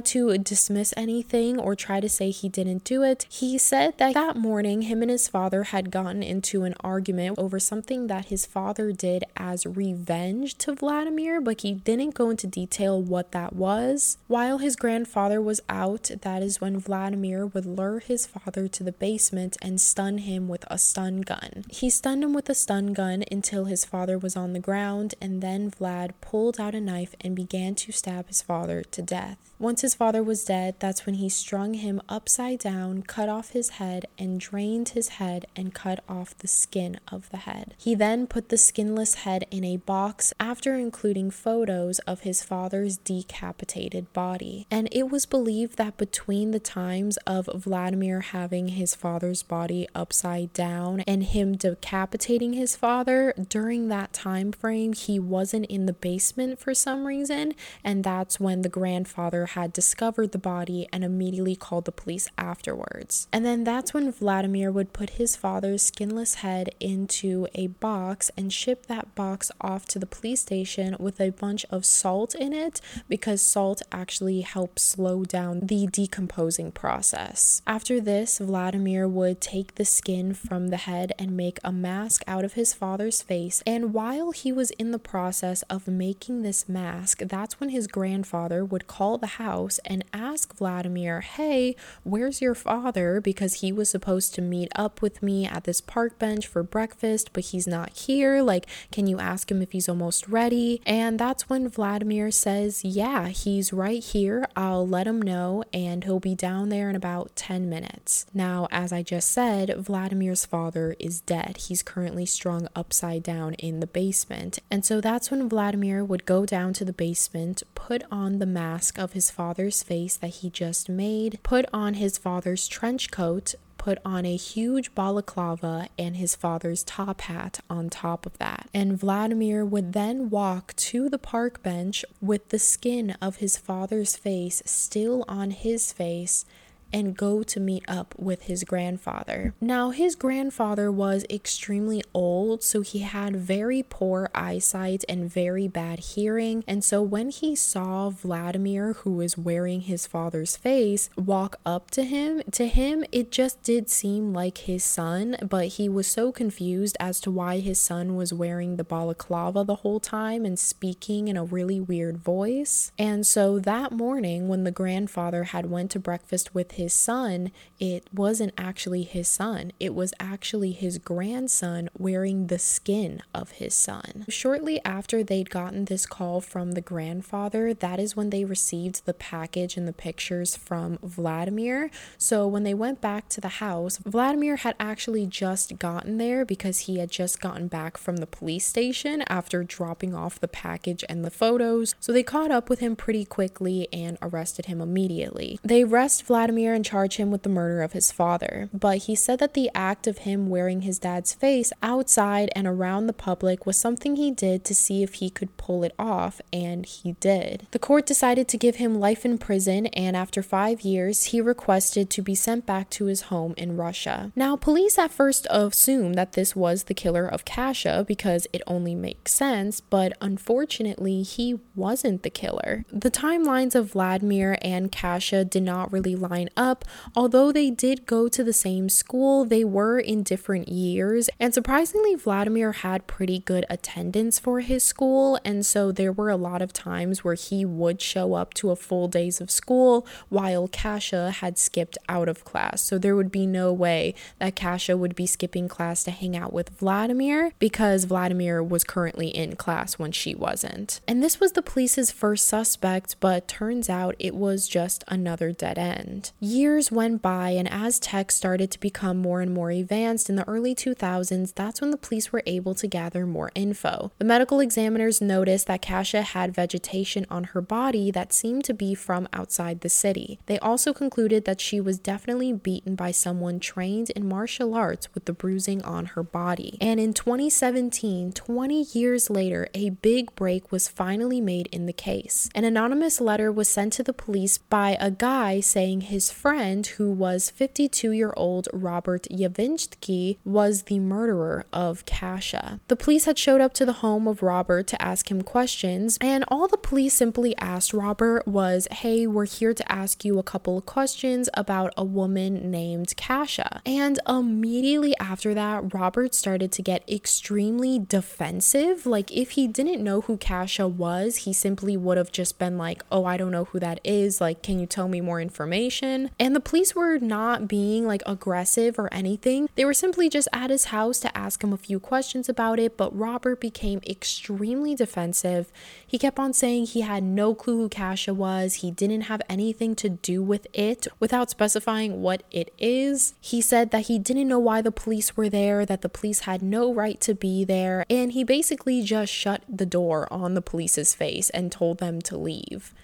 to 0.00 0.38
dismiss 0.38 0.94
anything 0.96 1.58
or 1.58 1.74
try 1.74 2.00
to 2.00 2.08
say 2.08 2.30
he 2.30 2.48
didn't 2.48 2.84
do 2.84 3.02
it. 3.02 3.26
He 3.28 3.58
said 3.58 3.91
that 3.98 4.14
that 4.14 4.36
morning, 4.36 4.82
him 4.82 5.02
and 5.02 5.10
his 5.10 5.28
father 5.28 5.64
had 5.64 5.90
gotten 5.90 6.22
into 6.22 6.64
an 6.64 6.74
argument 6.80 7.38
over 7.38 7.58
something 7.58 8.06
that 8.06 8.26
his 8.26 8.46
father 8.46 8.92
did 8.92 9.24
as 9.36 9.66
revenge 9.66 10.56
to 10.58 10.74
Vladimir, 10.74 11.40
but 11.40 11.60
he 11.60 11.72
didn't 11.72 12.14
go 12.14 12.30
into 12.30 12.46
detail 12.46 13.00
what 13.00 13.32
that 13.32 13.54
was. 13.54 14.18
While 14.26 14.58
his 14.58 14.76
grandfather 14.76 15.40
was 15.40 15.60
out, 15.68 16.10
that 16.22 16.42
is 16.42 16.60
when 16.60 16.78
Vladimir 16.78 17.46
would 17.46 17.66
lure 17.66 18.00
his 18.00 18.26
father 18.26 18.68
to 18.68 18.82
the 18.82 18.92
basement 18.92 19.56
and 19.62 19.80
stun 19.80 20.18
him 20.18 20.48
with 20.48 20.64
a 20.68 20.78
stun 20.78 21.20
gun. 21.20 21.64
He 21.70 21.90
stunned 21.90 22.24
him 22.24 22.32
with 22.32 22.48
a 22.48 22.54
stun 22.54 22.92
gun 22.92 23.24
until 23.30 23.66
his 23.66 23.84
father 23.84 24.18
was 24.18 24.36
on 24.36 24.52
the 24.52 24.60
ground, 24.60 25.14
and 25.20 25.42
then 25.42 25.70
Vlad 25.70 26.12
pulled 26.20 26.60
out 26.60 26.74
a 26.74 26.80
knife 26.80 27.14
and 27.20 27.36
began 27.36 27.74
to 27.76 27.92
stab 27.92 28.28
his 28.28 28.42
father 28.42 28.82
to 28.82 29.02
death. 29.02 29.51
Once 29.62 29.82
his 29.82 29.94
father 29.94 30.24
was 30.24 30.44
dead, 30.44 30.74
that's 30.80 31.06
when 31.06 31.14
he 31.14 31.28
strung 31.28 31.74
him 31.74 32.02
upside 32.08 32.58
down, 32.58 33.00
cut 33.00 33.28
off 33.28 33.50
his 33.50 33.68
head, 33.70 34.04
and 34.18 34.40
drained 34.40 34.88
his 34.88 35.06
head 35.10 35.46
and 35.54 35.72
cut 35.72 36.02
off 36.08 36.36
the 36.38 36.48
skin 36.48 36.98
of 37.12 37.30
the 37.30 37.36
head. 37.36 37.72
He 37.78 37.94
then 37.94 38.26
put 38.26 38.48
the 38.48 38.58
skinless 38.58 39.14
head 39.22 39.46
in 39.52 39.62
a 39.62 39.76
box 39.76 40.32
after 40.40 40.74
including 40.74 41.30
photos 41.30 42.00
of 42.00 42.22
his 42.22 42.42
father's 42.42 42.96
decapitated 42.96 44.12
body. 44.12 44.66
And 44.68 44.88
it 44.90 45.08
was 45.08 45.26
believed 45.26 45.78
that 45.78 45.96
between 45.96 46.50
the 46.50 46.58
times 46.58 47.16
of 47.18 47.48
Vladimir 47.54 48.18
having 48.18 48.66
his 48.66 48.96
father's 48.96 49.44
body 49.44 49.86
upside 49.94 50.52
down 50.52 51.02
and 51.02 51.22
him 51.22 51.56
decapitating 51.56 52.54
his 52.54 52.74
father, 52.74 53.32
during 53.48 53.86
that 53.90 54.12
time 54.12 54.50
frame, 54.50 54.92
he 54.92 55.20
wasn't 55.20 55.66
in 55.66 55.86
the 55.86 55.92
basement 55.92 56.58
for 56.58 56.74
some 56.74 57.06
reason, 57.06 57.54
and 57.84 58.02
that's 58.02 58.40
when 58.40 58.62
the 58.62 58.68
grandfather 58.68 59.50
had 59.54 59.72
discovered 59.72 60.32
the 60.32 60.38
body 60.38 60.88
and 60.92 61.04
immediately 61.04 61.56
called 61.56 61.84
the 61.84 61.92
police 61.92 62.28
afterwards. 62.36 63.28
And 63.32 63.44
then 63.44 63.64
that's 63.64 63.94
when 63.94 64.12
Vladimir 64.12 64.70
would 64.70 64.92
put 64.92 65.10
his 65.10 65.36
father's 65.36 65.82
skinless 65.82 66.34
head 66.36 66.74
into 66.80 67.46
a 67.54 67.68
box 67.68 68.30
and 68.36 68.52
ship 68.52 68.86
that 68.86 69.14
box 69.14 69.50
off 69.60 69.86
to 69.86 69.98
the 69.98 70.06
police 70.06 70.40
station 70.40 70.96
with 70.98 71.20
a 71.20 71.30
bunch 71.30 71.64
of 71.70 71.84
salt 71.84 72.34
in 72.34 72.52
it 72.52 72.80
because 73.08 73.42
salt 73.42 73.82
actually 73.90 74.40
helps 74.40 74.82
slow 74.82 75.24
down 75.24 75.60
the 75.60 75.86
decomposing 75.86 76.72
process. 76.72 77.62
After 77.66 78.00
this, 78.00 78.38
Vladimir 78.38 79.06
would 79.08 79.40
take 79.40 79.74
the 79.74 79.84
skin 79.84 80.34
from 80.34 80.68
the 80.68 80.76
head 80.78 81.12
and 81.18 81.36
make 81.36 81.58
a 81.62 81.72
mask 81.72 82.22
out 82.26 82.44
of 82.44 82.54
his 82.54 82.72
father's 82.72 83.22
face. 83.22 83.62
And 83.66 83.92
while 83.92 84.32
he 84.32 84.52
was 84.52 84.70
in 84.72 84.90
the 84.90 84.98
process 84.98 85.62
of 85.62 85.88
making 85.88 86.42
this 86.42 86.68
mask, 86.68 87.20
that's 87.20 87.60
when 87.60 87.70
his 87.70 87.86
grandfather 87.86 88.64
would 88.64 88.86
call 88.86 89.18
the 89.18 89.26
house 89.42 89.78
and 89.84 90.04
ask 90.12 90.56
Vladimir, 90.56 91.20
Hey, 91.20 91.76
where's 92.04 92.40
your 92.40 92.54
father? 92.54 93.20
Because 93.20 93.54
he 93.54 93.72
was 93.72 93.90
supposed 93.90 94.34
to 94.34 94.42
meet 94.42 94.70
up 94.74 95.02
with 95.02 95.22
me 95.22 95.46
at 95.46 95.64
this 95.64 95.80
park 95.80 96.18
bench 96.18 96.46
for 96.46 96.62
breakfast, 96.62 97.30
but 97.32 97.44
he's 97.44 97.66
not 97.66 97.90
here. 97.90 98.42
Like, 98.42 98.66
can 98.90 99.06
you 99.06 99.18
ask 99.18 99.50
him 99.50 99.62
if 99.62 99.72
he's 99.72 99.88
almost 99.88 100.28
ready? 100.28 100.80
And 100.86 101.18
that's 101.18 101.48
when 101.48 101.68
Vladimir 101.68 102.30
says, 102.30 102.84
Yeah, 102.84 103.28
he's 103.28 103.72
right 103.72 104.02
here. 104.02 104.46
I'll 104.56 104.86
let 104.86 105.06
him 105.06 105.20
know, 105.20 105.64
and 105.72 106.04
he'll 106.04 106.20
be 106.20 106.34
down 106.34 106.68
there 106.68 106.88
in 106.88 106.96
about 106.96 107.34
10 107.36 107.68
minutes. 107.68 108.26
Now, 108.32 108.68
as 108.70 108.92
I 108.92 109.02
just 109.02 109.30
said, 109.30 109.74
Vladimir's 109.78 110.46
father 110.46 110.96
is 110.98 111.20
dead. 111.20 111.56
He's 111.68 111.82
currently 111.82 112.26
strung 112.26 112.68
upside 112.74 113.22
down 113.22 113.54
in 113.54 113.80
the 113.80 113.86
basement. 113.86 114.58
And 114.70 114.84
so 114.84 115.00
that's 115.00 115.30
when 115.30 115.48
Vladimir 115.48 116.04
would 116.04 116.24
go 116.24 116.46
down 116.46 116.72
to 116.74 116.84
the 116.84 116.92
basement, 116.92 117.62
put 117.74 118.02
on 118.10 118.38
the 118.38 118.46
mask 118.46 118.98
of 118.98 119.12
his 119.22 119.30
father's 119.30 119.84
face 119.84 120.16
that 120.16 120.34
he 120.40 120.50
just 120.50 120.88
made, 120.88 121.38
put 121.44 121.64
on 121.72 121.94
his 121.94 122.18
father's 122.18 122.66
trench 122.66 123.12
coat, 123.12 123.54
put 123.78 123.96
on 124.04 124.26
a 124.26 124.34
huge 124.34 124.92
balaclava 124.96 125.86
and 125.96 126.16
his 126.16 126.34
father's 126.34 126.82
top 126.82 127.20
hat 127.20 127.60
on 127.70 127.88
top 127.88 128.26
of 128.26 128.36
that. 128.38 128.68
And 128.74 128.98
Vladimir 128.98 129.64
would 129.64 129.92
then 129.92 130.28
walk 130.28 130.74
to 130.90 131.08
the 131.08 131.18
park 131.20 131.62
bench 131.62 132.04
with 132.20 132.48
the 132.48 132.58
skin 132.58 133.16
of 133.22 133.36
his 133.36 133.56
father's 133.56 134.16
face 134.16 134.60
still 134.66 135.24
on 135.28 135.52
his 135.52 135.92
face 135.92 136.44
and 136.92 137.16
go 137.16 137.42
to 137.42 137.60
meet 137.60 137.84
up 137.88 138.14
with 138.18 138.42
his 138.42 138.64
grandfather. 138.64 139.54
Now, 139.60 139.90
his 139.90 140.14
grandfather 140.14 140.90
was 140.90 141.24
extremely 141.30 142.02
old, 142.14 142.62
so 142.62 142.80
he 142.80 143.00
had 143.00 143.36
very 143.36 143.82
poor 143.82 144.30
eyesight 144.34 145.04
and 145.08 145.30
very 145.30 145.68
bad 145.68 146.00
hearing. 146.00 146.64
And 146.66 146.84
so, 146.84 147.02
when 147.02 147.30
he 147.30 147.54
saw 147.56 148.10
Vladimir, 148.10 148.94
who 148.94 149.12
was 149.12 149.38
wearing 149.38 149.82
his 149.82 150.06
father's 150.06 150.56
face, 150.56 151.08
walk 151.16 151.56
up 151.64 151.90
to 151.92 152.04
him, 152.04 152.42
to 152.52 152.66
him, 152.66 153.04
it 153.12 153.30
just 153.30 153.62
did 153.62 153.88
seem 153.88 154.32
like 154.32 154.58
his 154.58 154.84
son, 154.84 155.36
but 155.42 155.66
he 155.68 155.88
was 155.88 156.06
so 156.06 156.32
confused 156.32 156.96
as 157.00 157.20
to 157.20 157.30
why 157.30 157.60
his 157.60 157.80
son 157.80 158.16
was 158.16 158.32
wearing 158.32 158.76
the 158.76 158.84
balaclava 158.84 159.64
the 159.64 159.76
whole 159.76 160.00
time 160.00 160.44
and 160.44 160.58
speaking 160.58 161.28
in 161.28 161.36
a 161.36 161.44
really 161.44 161.80
weird 161.80 162.18
voice. 162.18 162.92
And 162.98 163.26
so, 163.26 163.58
that 163.60 163.92
morning, 163.92 164.48
when 164.48 164.64
the 164.64 164.70
grandfather 164.70 165.44
had 165.44 165.70
went 165.70 165.90
to 165.92 166.00
breakfast 166.00 166.54
with 166.54 166.72
his 166.72 166.81
his 166.82 166.92
son, 166.92 167.52
it 167.78 168.08
wasn't 168.12 168.52
actually 168.58 169.04
his 169.04 169.28
son. 169.28 169.72
It 169.78 169.94
was 169.94 170.12
actually 170.18 170.72
his 170.72 170.98
grandson 170.98 171.88
wearing 171.96 172.48
the 172.48 172.58
skin 172.58 173.22
of 173.32 173.52
his 173.52 173.72
son. 173.72 174.24
Shortly 174.28 174.84
after 174.84 175.22
they'd 175.22 175.48
gotten 175.48 175.84
this 175.84 176.06
call 176.06 176.40
from 176.40 176.72
the 176.72 176.80
grandfather, 176.80 177.72
that 177.72 178.00
is 178.00 178.16
when 178.16 178.30
they 178.30 178.44
received 178.44 179.06
the 179.06 179.14
package 179.14 179.76
and 179.76 179.86
the 179.86 179.92
pictures 179.92 180.56
from 180.56 180.98
Vladimir. 181.04 181.88
So 182.18 182.48
when 182.48 182.64
they 182.64 182.74
went 182.74 183.00
back 183.00 183.28
to 183.30 183.40
the 183.40 183.62
house, 183.62 183.98
Vladimir 183.98 184.56
had 184.56 184.74
actually 184.80 185.26
just 185.26 185.78
gotten 185.78 186.18
there 186.18 186.44
because 186.44 186.80
he 186.80 186.98
had 186.98 187.12
just 187.12 187.40
gotten 187.40 187.68
back 187.68 187.96
from 187.96 188.16
the 188.16 188.26
police 188.26 188.66
station 188.66 189.22
after 189.28 189.62
dropping 189.62 190.14
off 190.14 190.40
the 190.40 190.48
package 190.48 191.04
and 191.08 191.24
the 191.24 191.30
photos. 191.30 191.94
So 192.00 192.12
they 192.12 192.24
caught 192.24 192.50
up 192.50 192.68
with 192.68 192.80
him 192.80 192.96
pretty 192.96 193.24
quickly 193.24 193.86
and 193.92 194.18
arrested 194.20 194.66
him 194.66 194.80
immediately. 194.80 195.60
They 195.62 195.84
arrest 195.84 196.24
Vladimir 196.24 196.71
and 196.72 196.84
charge 196.84 197.16
him 197.16 197.30
with 197.30 197.42
the 197.42 197.48
murder 197.48 197.82
of 197.82 197.92
his 197.92 198.12
father, 198.12 198.68
but 198.72 198.98
he 198.98 199.14
said 199.14 199.38
that 199.40 199.54
the 199.54 199.70
act 199.74 200.06
of 200.06 200.18
him 200.18 200.48
wearing 200.48 200.82
his 200.82 200.98
dad's 200.98 201.34
face 201.34 201.72
outside 201.82 202.50
and 202.54 202.66
around 202.66 203.06
the 203.06 203.12
public 203.12 203.66
was 203.66 203.76
something 203.76 204.16
he 204.16 204.30
did 204.30 204.64
to 204.64 204.74
see 204.74 205.02
if 205.02 205.14
he 205.14 205.30
could 205.30 205.56
pull 205.56 205.84
it 205.84 205.94
off, 205.98 206.40
and 206.52 206.86
he 206.86 207.12
did. 207.20 207.66
The 207.70 207.78
court 207.78 208.06
decided 208.06 208.48
to 208.48 208.56
give 208.56 208.76
him 208.76 209.00
life 209.00 209.24
in 209.24 209.38
prison, 209.38 209.86
and 209.88 210.16
after 210.16 210.42
five 210.42 210.82
years, 210.82 211.24
he 211.26 211.40
requested 211.40 212.10
to 212.10 212.22
be 212.22 212.34
sent 212.34 212.66
back 212.66 212.90
to 212.90 213.06
his 213.06 213.22
home 213.22 213.54
in 213.56 213.76
Russia. 213.76 214.32
Now, 214.34 214.56
police 214.56 214.98
at 214.98 215.12
first 215.12 215.46
assumed 215.50 216.14
that 216.14 216.32
this 216.32 216.54
was 216.56 216.84
the 216.84 216.94
killer 216.94 217.26
of 217.26 217.44
Kasha 217.44 218.04
because 218.06 218.46
it 218.52 218.62
only 218.66 218.94
makes 218.94 219.34
sense, 219.34 219.80
but 219.80 220.16
unfortunately, 220.20 221.22
he 221.22 221.60
wasn't 221.74 222.22
the 222.22 222.30
killer. 222.30 222.84
The 222.90 223.10
timelines 223.10 223.74
of 223.74 223.92
Vladimir 223.92 224.58
and 224.62 224.90
Kasha 224.90 225.44
did 225.44 225.62
not 225.62 225.92
really 225.92 226.14
line 226.14 226.48
up 226.56 226.61
up. 226.62 226.84
Although 227.14 227.50
they 227.52 227.70
did 227.70 228.06
go 228.06 228.28
to 228.28 228.42
the 228.44 228.52
same 228.52 228.88
school, 228.88 229.44
they 229.44 229.64
were 229.64 229.98
in 229.98 230.22
different 230.22 230.68
years. 230.68 231.28
And 231.40 231.52
surprisingly, 231.52 232.14
Vladimir 232.14 232.72
had 232.72 233.06
pretty 233.06 233.40
good 233.40 233.64
attendance 233.68 234.38
for 234.38 234.60
his 234.60 234.84
school. 234.84 235.38
And 235.44 235.66
so 235.66 235.92
there 235.92 236.12
were 236.12 236.30
a 236.30 236.36
lot 236.36 236.62
of 236.62 236.72
times 236.72 237.24
where 237.24 237.34
he 237.34 237.64
would 237.64 238.00
show 238.00 238.34
up 238.34 238.54
to 238.54 238.70
a 238.70 238.76
full 238.76 239.08
days 239.08 239.40
of 239.40 239.50
school 239.50 240.06
while 240.28 240.68
Kasha 240.68 241.30
had 241.32 241.58
skipped 241.58 241.98
out 242.08 242.28
of 242.28 242.44
class. 242.44 242.82
So 242.82 242.98
there 242.98 243.16
would 243.16 243.32
be 243.32 243.46
no 243.46 243.72
way 243.72 244.14
that 244.38 244.56
Kasha 244.56 244.96
would 244.96 245.14
be 245.14 245.26
skipping 245.26 245.68
class 245.68 246.04
to 246.04 246.10
hang 246.10 246.36
out 246.36 246.52
with 246.52 246.70
Vladimir 246.78 247.52
because 247.58 248.04
Vladimir 248.04 248.62
was 248.62 248.84
currently 248.84 249.28
in 249.28 249.56
class 249.56 249.98
when 249.98 250.12
she 250.12 250.34
wasn't. 250.34 251.00
And 251.08 251.22
this 251.22 251.40
was 251.40 251.52
the 251.52 251.62
police's 251.62 252.10
first 252.10 252.46
suspect, 252.46 253.16
but 253.20 253.48
turns 253.48 253.88
out 253.88 254.14
it 254.18 254.34
was 254.34 254.68
just 254.68 255.04
another 255.08 255.52
dead 255.52 255.78
end. 255.78 256.30
Years 256.52 256.92
went 256.92 257.22
by, 257.22 257.48
and 257.52 257.66
as 257.66 257.98
tech 257.98 258.30
started 258.30 258.70
to 258.72 258.78
become 258.78 259.16
more 259.16 259.40
and 259.40 259.54
more 259.54 259.70
advanced 259.70 260.28
in 260.28 260.36
the 260.36 260.46
early 260.46 260.74
2000s, 260.74 261.54
that's 261.54 261.80
when 261.80 261.90
the 261.90 261.96
police 261.96 262.30
were 262.30 262.42
able 262.44 262.74
to 262.74 262.86
gather 262.86 263.24
more 263.24 263.50
info. 263.54 264.12
The 264.18 264.26
medical 264.26 264.60
examiners 264.60 265.22
noticed 265.22 265.66
that 265.68 265.80
Kasha 265.80 266.20
had 266.20 266.54
vegetation 266.54 267.24
on 267.30 267.44
her 267.44 267.62
body 267.62 268.10
that 268.10 268.34
seemed 268.34 268.64
to 268.64 268.74
be 268.74 268.94
from 268.94 269.28
outside 269.32 269.80
the 269.80 269.88
city. 269.88 270.40
They 270.44 270.58
also 270.58 270.92
concluded 270.92 271.46
that 271.46 271.58
she 271.58 271.80
was 271.80 271.98
definitely 271.98 272.52
beaten 272.52 272.96
by 272.96 273.12
someone 273.12 273.58
trained 273.58 274.10
in 274.10 274.28
martial 274.28 274.74
arts 274.74 275.08
with 275.14 275.24
the 275.24 275.32
bruising 275.32 275.80
on 275.84 276.04
her 276.04 276.22
body. 276.22 276.76
And 276.82 277.00
in 277.00 277.14
2017, 277.14 278.30
20 278.32 278.82
years 278.92 279.30
later, 279.30 279.68
a 279.72 279.88
big 279.88 280.34
break 280.34 280.70
was 280.70 280.86
finally 280.86 281.40
made 281.40 281.68
in 281.72 281.86
the 281.86 281.94
case. 281.94 282.50
An 282.54 282.64
anonymous 282.64 283.22
letter 283.22 283.50
was 283.50 283.70
sent 283.70 283.94
to 283.94 284.02
the 284.02 284.12
police 284.12 284.58
by 284.58 284.98
a 285.00 285.10
guy 285.10 285.60
saying 285.60 286.02
his 286.02 286.41
friend, 286.42 286.84
who 286.98 287.08
was 287.08 287.50
52 287.50 288.10
year 288.10 288.34
old 288.36 288.68
Robert 288.72 289.28
Janczewski, 289.30 290.38
was 290.44 290.82
the 290.82 290.98
murderer 290.98 291.64
of 291.72 292.04
Kasha. 292.04 292.80
The 292.88 292.96
police 292.96 293.26
had 293.26 293.38
showed 293.38 293.60
up 293.60 293.72
to 293.74 293.86
the 293.86 294.00
home 294.04 294.26
of 294.26 294.42
Robert 294.42 294.88
to 294.88 295.00
ask 295.00 295.30
him 295.30 295.42
questions, 295.42 296.18
and 296.20 296.44
all 296.48 296.66
the 296.66 296.76
police 296.76 297.14
simply 297.14 297.56
asked 297.58 297.94
Robert 297.94 298.48
was, 298.48 298.88
Hey, 298.90 299.24
we're 299.24 299.46
here 299.46 299.72
to 299.72 299.92
ask 299.92 300.24
you 300.24 300.40
a 300.40 300.42
couple 300.42 300.76
of 300.76 300.84
questions 300.84 301.48
about 301.54 301.92
a 301.96 302.02
woman 302.02 302.72
named 302.72 303.16
Kasha. 303.16 303.80
And 303.86 304.18
immediately 304.28 305.14
after 305.20 305.54
that, 305.54 305.94
Robert 305.94 306.34
started 306.34 306.72
to 306.72 306.82
get 306.82 307.08
extremely 307.08 308.00
defensive. 308.00 309.06
Like, 309.06 309.30
if 309.30 309.50
he 309.50 309.68
didn't 309.68 310.02
know 310.02 310.22
who 310.22 310.38
Kasha 310.38 310.88
was, 310.88 311.36
he 311.36 311.52
simply 311.52 311.96
would 311.96 312.18
have 312.18 312.32
just 312.32 312.58
been 312.58 312.76
like, 312.76 313.04
Oh, 313.12 313.26
I 313.26 313.36
don't 313.36 313.52
know 313.52 313.66
who 313.66 313.78
that 313.78 314.00
is. 314.02 314.40
Like, 314.40 314.64
can 314.64 314.80
you 314.80 314.86
tell 314.86 315.06
me 315.06 315.20
more 315.20 315.40
information? 315.40 316.21
And 316.38 316.54
the 316.54 316.60
police 316.60 316.94
were 316.94 317.18
not 317.18 317.68
being 317.68 318.06
like 318.06 318.22
aggressive 318.26 318.98
or 318.98 319.12
anything. 319.12 319.68
They 319.74 319.84
were 319.84 319.94
simply 319.94 320.28
just 320.28 320.48
at 320.52 320.70
his 320.70 320.86
house 320.86 321.20
to 321.20 321.36
ask 321.36 321.62
him 321.62 321.72
a 321.72 321.78
few 321.78 322.00
questions 322.00 322.48
about 322.48 322.78
it, 322.78 322.96
but 322.96 323.16
Robert 323.16 323.60
became 323.60 324.00
extremely 324.06 324.94
defensive. 324.94 325.72
He 326.06 326.18
kept 326.18 326.38
on 326.38 326.52
saying 326.52 326.86
he 326.86 327.00
had 327.02 327.22
no 327.22 327.54
clue 327.54 327.78
who 327.78 327.88
Kasha 327.88 328.34
was, 328.34 328.76
he 328.76 328.90
didn't 328.90 329.22
have 329.22 329.42
anything 329.48 329.94
to 329.96 330.08
do 330.08 330.42
with 330.42 330.66
it 330.72 331.06
without 331.18 331.50
specifying 331.50 332.22
what 332.22 332.42
it 332.50 332.72
is. 332.78 333.34
He 333.40 333.60
said 333.60 333.90
that 333.90 334.06
he 334.06 334.18
didn't 334.18 334.48
know 334.48 334.58
why 334.58 334.82
the 334.82 334.92
police 334.92 335.36
were 335.36 335.48
there, 335.48 335.86
that 335.86 336.02
the 336.02 336.08
police 336.08 336.40
had 336.40 336.62
no 336.62 336.92
right 336.92 337.20
to 337.20 337.34
be 337.34 337.64
there, 337.64 338.04
and 338.08 338.32
he 338.32 338.44
basically 338.44 339.02
just 339.02 339.32
shut 339.32 339.62
the 339.68 339.86
door 339.86 340.32
on 340.32 340.54
the 340.54 340.62
police's 340.62 341.14
face 341.14 341.50
and 341.50 341.72
told 341.72 341.98
them 341.98 342.20
to 342.22 342.36
leave. 342.36 342.94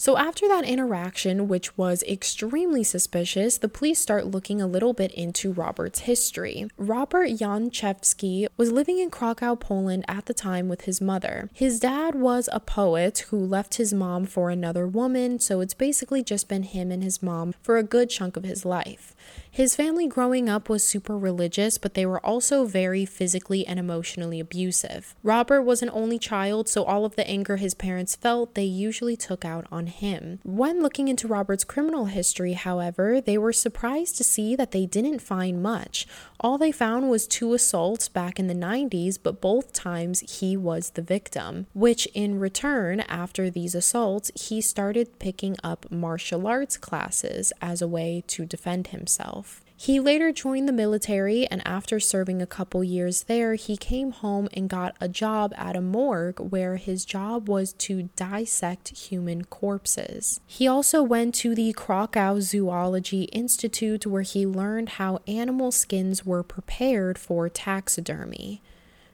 So, 0.00 0.16
after 0.16 0.46
that 0.46 0.64
interaction, 0.64 1.48
which 1.48 1.76
was 1.76 2.04
extremely 2.04 2.84
suspicious, 2.84 3.58
the 3.58 3.68
police 3.68 3.98
start 3.98 4.28
looking 4.28 4.62
a 4.62 4.66
little 4.68 4.92
bit 4.92 5.10
into 5.10 5.52
Robert's 5.52 6.00
history. 6.00 6.68
Robert 6.76 7.30
Janczewski 7.30 8.46
was 8.56 8.70
living 8.70 9.00
in 9.00 9.10
Krakow, 9.10 9.56
Poland 9.56 10.04
at 10.06 10.26
the 10.26 10.34
time 10.34 10.68
with 10.68 10.82
his 10.82 11.00
mother. 11.00 11.50
His 11.52 11.80
dad 11.80 12.14
was 12.14 12.48
a 12.52 12.60
poet 12.60 13.26
who 13.30 13.44
left 13.44 13.74
his 13.74 13.92
mom 13.92 14.26
for 14.26 14.50
another 14.50 14.86
woman, 14.86 15.40
so 15.40 15.60
it's 15.60 15.74
basically 15.74 16.22
just 16.22 16.48
been 16.48 16.62
him 16.62 16.92
and 16.92 17.02
his 17.02 17.20
mom 17.20 17.52
for 17.60 17.76
a 17.76 17.82
good 17.82 18.08
chunk 18.08 18.36
of 18.36 18.44
his 18.44 18.64
life. 18.64 19.16
His 19.58 19.74
family 19.74 20.06
growing 20.06 20.48
up 20.48 20.68
was 20.68 20.84
super 20.84 21.18
religious, 21.18 21.78
but 21.78 21.94
they 21.94 22.06
were 22.06 22.24
also 22.24 22.64
very 22.64 23.04
physically 23.04 23.66
and 23.66 23.76
emotionally 23.76 24.38
abusive. 24.38 25.16
Robert 25.24 25.62
was 25.62 25.82
an 25.82 25.90
only 25.92 26.16
child, 26.16 26.68
so 26.68 26.84
all 26.84 27.04
of 27.04 27.16
the 27.16 27.26
anger 27.26 27.56
his 27.56 27.74
parents 27.74 28.14
felt, 28.14 28.54
they 28.54 28.62
usually 28.62 29.16
took 29.16 29.44
out 29.44 29.66
on 29.72 29.88
him. 29.88 30.38
When 30.44 30.80
looking 30.80 31.08
into 31.08 31.26
Robert's 31.26 31.64
criminal 31.64 32.04
history, 32.04 32.52
however, 32.52 33.20
they 33.20 33.36
were 33.36 33.52
surprised 33.52 34.16
to 34.18 34.22
see 34.22 34.54
that 34.54 34.70
they 34.70 34.86
didn't 34.86 35.18
find 35.18 35.60
much. 35.60 36.06
All 36.38 36.56
they 36.56 36.70
found 36.70 37.10
was 37.10 37.26
two 37.26 37.52
assaults 37.52 38.08
back 38.08 38.38
in 38.38 38.46
the 38.46 38.54
90s, 38.54 39.18
but 39.20 39.40
both 39.40 39.72
times 39.72 40.20
he 40.38 40.56
was 40.56 40.90
the 40.90 41.02
victim, 41.02 41.66
which 41.74 42.06
in 42.14 42.38
return, 42.38 43.00
after 43.00 43.50
these 43.50 43.74
assaults, 43.74 44.30
he 44.36 44.60
started 44.60 45.18
picking 45.18 45.56
up 45.64 45.90
martial 45.90 46.46
arts 46.46 46.76
classes 46.76 47.52
as 47.60 47.82
a 47.82 47.88
way 47.88 48.22
to 48.28 48.46
defend 48.46 48.88
himself. 48.88 49.47
He 49.80 50.00
later 50.00 50.32
joined 50.32 50.66
the 50.66 50.72
military, 50.72 51.46
and 51.46 51.62
after 51.64 52.00
serving 52.00 52.42
a 52.42 52.48
couple 52.48 52.82
years 52.82 53.22
there, 53.22 53.54
he 53.54 53.76
came 53.76 54.10
home 54.10 54.48
and 54.52 54.68
got 54.68 54.96
a 55.00 55.08
job 55.08 55.54
at 55.56 55.76
a 55.76 55.80
morgue 55.80 56.40
where 56.40 56.76
his 56.76 57.04
job 57.04 57.48
was 57.48 57.74
to 57.74 58.10
dissect 58.16 58.88
human 58.88 59.44
corpses. 59.44 60.40
He 60.48 60.66
also 60.66 61.00
went 61.04 61.32
to 61.36 61.54
the 61.54 61.72
Krakow 61.74 62.40
Zoology 62.40 63.24
Institute 63.26 64.04
where 64.04 64.22
he 64.22 64.44
learned 64.44 64.88
how 64.88 65.20
animal 65.28 65.70
skins 65.70 66.26
were 66.26 66.42
prepared 66.42 67.16
for 67.16 67.48
taxidermy. 67.48 68.60